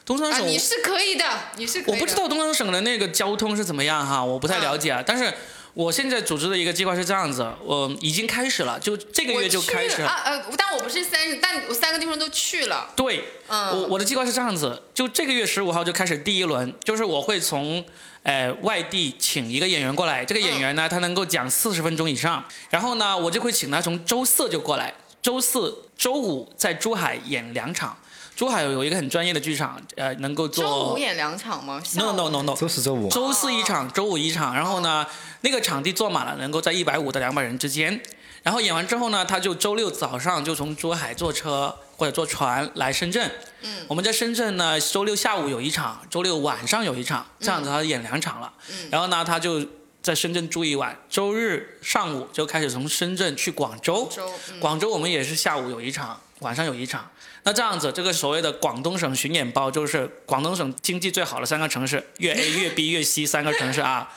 [0.09, 1.23] 东三啊，省、你是可以的，
[1.55, 1.91] 你是可以的。
[1.91, 5.03] 我不知道东三省的那个交通是怎么样哈，我不太了解啊。
[5.05, 5.31] 但是
[5.75, 10.07] 我现在组织的一个计划是这样子，我已经开始了，就这个月就开始了。
[10.07, 12.89] 啊呃，但我不是三，但我三个地方都去了。
[12.95, 17.85] 对，嗯，我我的计划是这样子，就这个月十五号就开始第一轮，就是我会从
[18.23, 24.91] 呃外地请一个演员过来，这个演员呢他能够讲四十分钟以上，然后呢我就会请他从周四就过来，
[25.21, 27.95] 周四周五在珠海演两场，
[28.39, 33.09] 珠海有一个很专业的剧场，呃能够做周五演两场吗 no no no no，周四周五。
[33.09, 35.05] 周四一场，周五一场，然后呢，
[35.41, 38.01] 那个场地坐满了，能够在一百五到两百人之间。
[38.41, 43.29] 然后演完之后呢，他就周六早上就从珠海坐车或者坐船来深圳。
[43.63, 43.85] 嗯。
[43.89, 48.53] 我们在深圳呢，周六下午有一场，周六晚上有一场，这样子他演两场了。
[48.69, 49.61] 嗯然后呢，他就
[50.01, 54.07] 在深圳住一晚，周日上午就开始从深圳去广州。
[54.09, 57.09] 周嗯广州我们也是下午有一场，晚上有一场。
[57.43, 64.11] 那这样子，这个所谓的广东省巡演包，就是广东省经济最好的三个城市，粤 A、粤 B、粤 C 三个城市啊，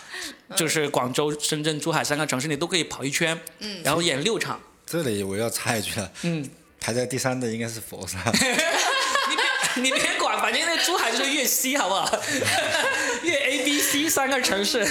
[0.56, 4.60] 就是广州、深圳、珠海三个城市，你都可以跑一圈，嗯然后演六场。
[4.84, 6.48] 这里我要插一句了，嗯，
[6.80, 8.20] 排在第三的应该是佛山。
[9.30, 12.20] 你别你别管，反正那珠海就是粤西，好不好？
[13.22, 14.86] 粤 A、B、C 三个城市。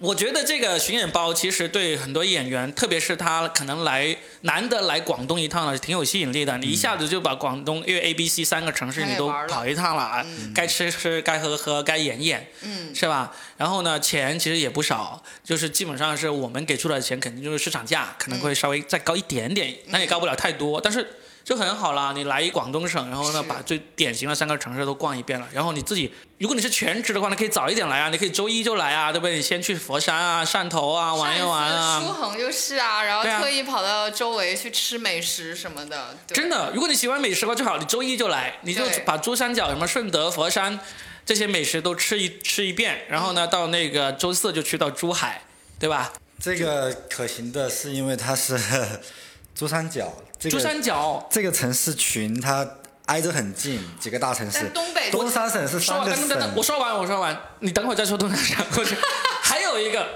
[0.00, 6.58] 我觉得这个巡演包其实对很多演员，特别是他可能来难得来广东一趟了，挺有吸引力的。
[6.58, 13.34] 你一下子就把广东粤 A、B、C 三个城市你都跑一趟了啊，该吃吃，该喝喝，该演演，嗯，是吧？
[13.56, 21.06] 然后呢，钱其实也不少，就是基本上是我们给出来的钱，肯定就是市场价，可能会稍微再高一点点，那也高不了太多，但是。
[21.44, 25.46] 就很好啦，你来一广东省，然后呢，把最典型的三个城市都逛一遍了。
[25.52, 29.36] 然后你自己，如果你是全职的话，你可以早一点来啊，你可以周一就来啊，对不对？
[29.36, 32.00] 你先去佛山啊、汕头啊玩一玩啊。
[32.00, 36.16] 舒恒就是啊，然后特意跑到周围去吃美食什么的。
[36.28, 40.80] 真的，如果你喜欢美食的话，最好你周一就来，你就把珠三角什么顺德、佛山
[41.26, 45.42] 这些美食都吃一吃一遍，然后呢，到那个周四就去到珠海，
[45.78, 46.10] 对吧？
[46.40, 48.58] 这个可行的是因为它是
[49.54, 50.10] 珠三角。
[50.50, 52.66] 珠三角这个城市群，它
[53.06, 54.68] 挨着很近，几个大城市。
[54.74, 56.52] 东北东三省是三个省。
[56.56, 58.56] 我说完，我说完，你等会儿再说东三省。
[59.42, 60.06] 还有一个，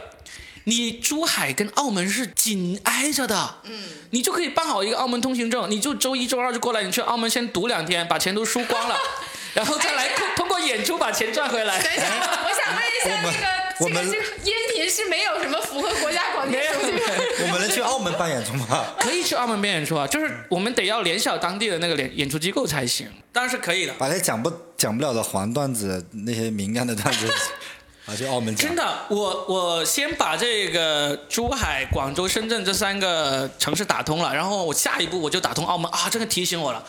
[0.65, 8.97] 你珠海跟澳门是紧挨着的，嗯，你就可以办好一个澳门通行证，你就周一周二就过来，你去澳门先赌两天，把钱都输光了，
[9.55, 11.83] 然后再来通通过演出把钱赚回来。
[11.83, 12.05] 等一下，
[12.45, 13.47] 我想问一下这个。
[13.81, 14.13] 这个这个
[14.43, 17.03] 音频是没有什么符合国家广电总局。
[17.43, 18.85] 我们能去澳门办演出吗？
[19.01, 23.09] 可以去澳门办演出啊，就是我们得要联系当地的那个演演出机构才行。
[23.33, 23.93] 当然是可以的。
[23.99, 27.27] 把那讲不讲不了的黄段子，那些敏感的段子，
[28.07, 28.69] 啊，去澳门讲。
[28.69, 36.09] 真的，我我先把这个珠海、广州、深圳这三个城市打通了，然后我下一步我就打通澳门啊！
[36.11, 36.85] 这个提醒我了，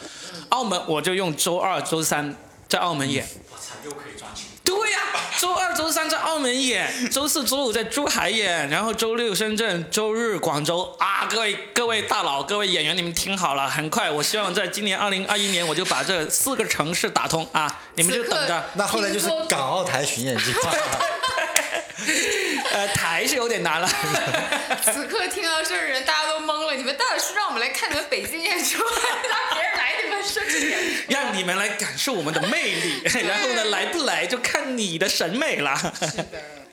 [0.49, 2.35] 澳门我就用周二、周三
[2.67, 3.27] 在澳门演。
[3.51, 4.45] 我操，又可以赚钱。
[4.69, 4.99] 对呀，
[5.39, 11.25] 周二、周三在澳门演， 周四周五在珠海演，然后周六深圳，周日广州啊！
[11.27, 17.81] 各位各位大佬，各位演员，你们听好了，很快，我希望在今年二零二一年我就把这四个城市打通啊！
[17.95, 18.63] 你们就等着。
[18.75, 20.71] 那后来就是 港澳台巡演计划。
[22.79, 23.89] 呃，台是有点难了。
[24.81, 26.73] 此刻听到这儿的人，大家都懵了。
[26.73, 30.79] 你们到底是让我们来看你们北京演出，还是让别人来你们深圳演？
[31.09, 35.75] 让你们来感受我们的魅力， 然后呢，来不来就看你的审美了。
[35.99, 36.25] 是的。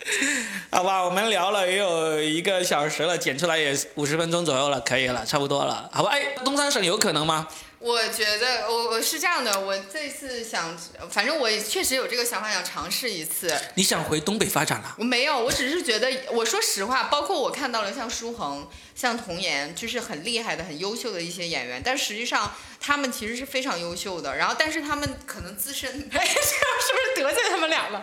[0.71, 5.91] 好吧，我们聊了也有一个小时了，剪出来也五十分钟左右了，可以了，差不多了。
[5.93, 7.49] 好吧，哎，东三省有可能吗？
[7.87, 10.77] 我觉得我我是这样的，我这次想，
[11.09, 13.57] 反正我确实有这个想法，想尝试一次。
[13.77, 14.97] 你想回东北发展了？
[14.99, 24.37] 我没有，我只是觉得，我说实话，包括我看到了像舒恒、像童颜，就是很厉害的、很优秀的一些演员，但实际上他们其实是非常优秀的。
[24.37, 28.03] 然后，但是他们可能自身，哎，这样是不是得罪他们俩了？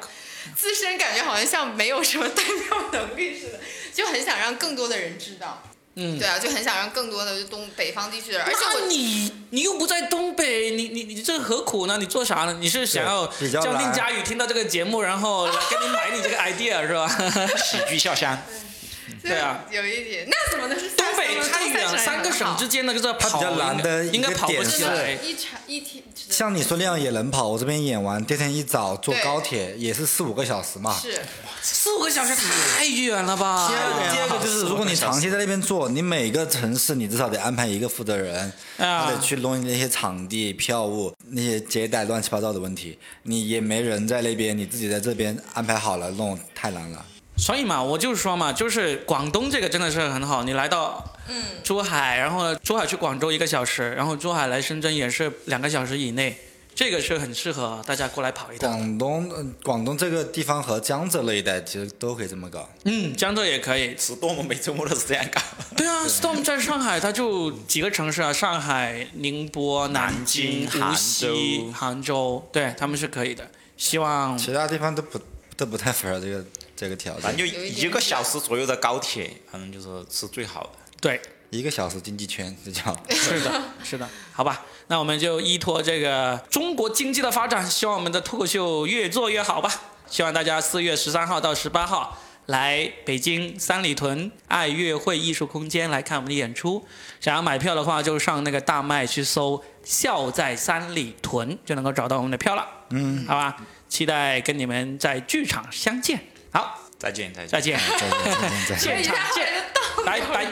[0.55, 3.59] 自身感觉好像像没有什么代表能力似的，
[3.93, 5.61] 就很想让更多的人知道。
[5.95, 11.97] 嗯，对啊，就很想让更多的东北方地区的人，而且你你又不在东北，你你你这何苦呢？
[11.99, 12.57] 你做啥呢？
[12.59, 17.07] 你是想要叫宁佳宇听到这个节目，然后来给你买你这个 idea 是吧？
[17.63, 18.37] 喜剧笑香。
[19.23, 25.13] 对啊，有一点，那怎么能是东北太远，三个省之间的这跑，比较难的应该跑不起来。
[25.13, 30.99] 一场一天，像你说那样也能跑，我这边演完，第二天一早坐高铁也是四五个小时嘛。
[31.01, 31.21] 是，
[31.61, 33.69] 四五个小时太远了吧？
[34.11, 47.05] 第二个就是，如果你长期在那边做，你每个城市你至少得安排一个负责人，他得去弄那些场地、票务、那些接待乱七八糟的问题，你也没人在那边，你自己在这边安排好了弄，太难了。
[47.35, 50.43] 所以嘛，我就说嘛，就是广东这个真的是很好。
[50.43, 51.03] 你来到
[51.63, 56.37] 珠海，然后珠海去广州一个小时，然后珠海来深圳也是两个小时以内，
[56.75, 58.69] 这个是很适合大家过来跑一趟。
[58.71, 62.69] 广东，广东这个地方和江浙那一带其实都可以这么搞。
[62.85, 63.95] 嗯，江浙也可以。
[63.95, 65.41] Storm 每周末都是这样搞。
[65.75, 73.49] 对啊，Storm 在上海，它就几个城市啊，上海、宁波、南京、无锡、杭州，对他们是可以的。
[73.75, 75.19] 希望其他地方都不
[75.55, 76.45] 都不太符合这个。
[76.75, 80.69] 这个条件，反正就一个小时左右的高铁，反正就是是最好的。
[80.99, 82.83] 对，一个小时经济圈，这叫。
[83.13, 89.71] 是的，是的，好吧，那我们就依托这个中国经济的发展，希望我们的脱口秀越做越好吧。
[90.07, 96.85] 希望大家四月十三号到十八号来北京三里屯爱乐汇艺术空间来看我们的演出。
[97.21, 102.67] 想要买票的话，就上那个大麦去搜“笑在三里屯”，就能够找到我们的票了。
[102.89, 103.55] 嗯，好吧，
[103.93, 106.19] 期待跟你们在剧场相见。
[106.51, 109.47] 好，再见，再见，再见，再见，再见，现场见，
[110.03, 110.47] 拜拜。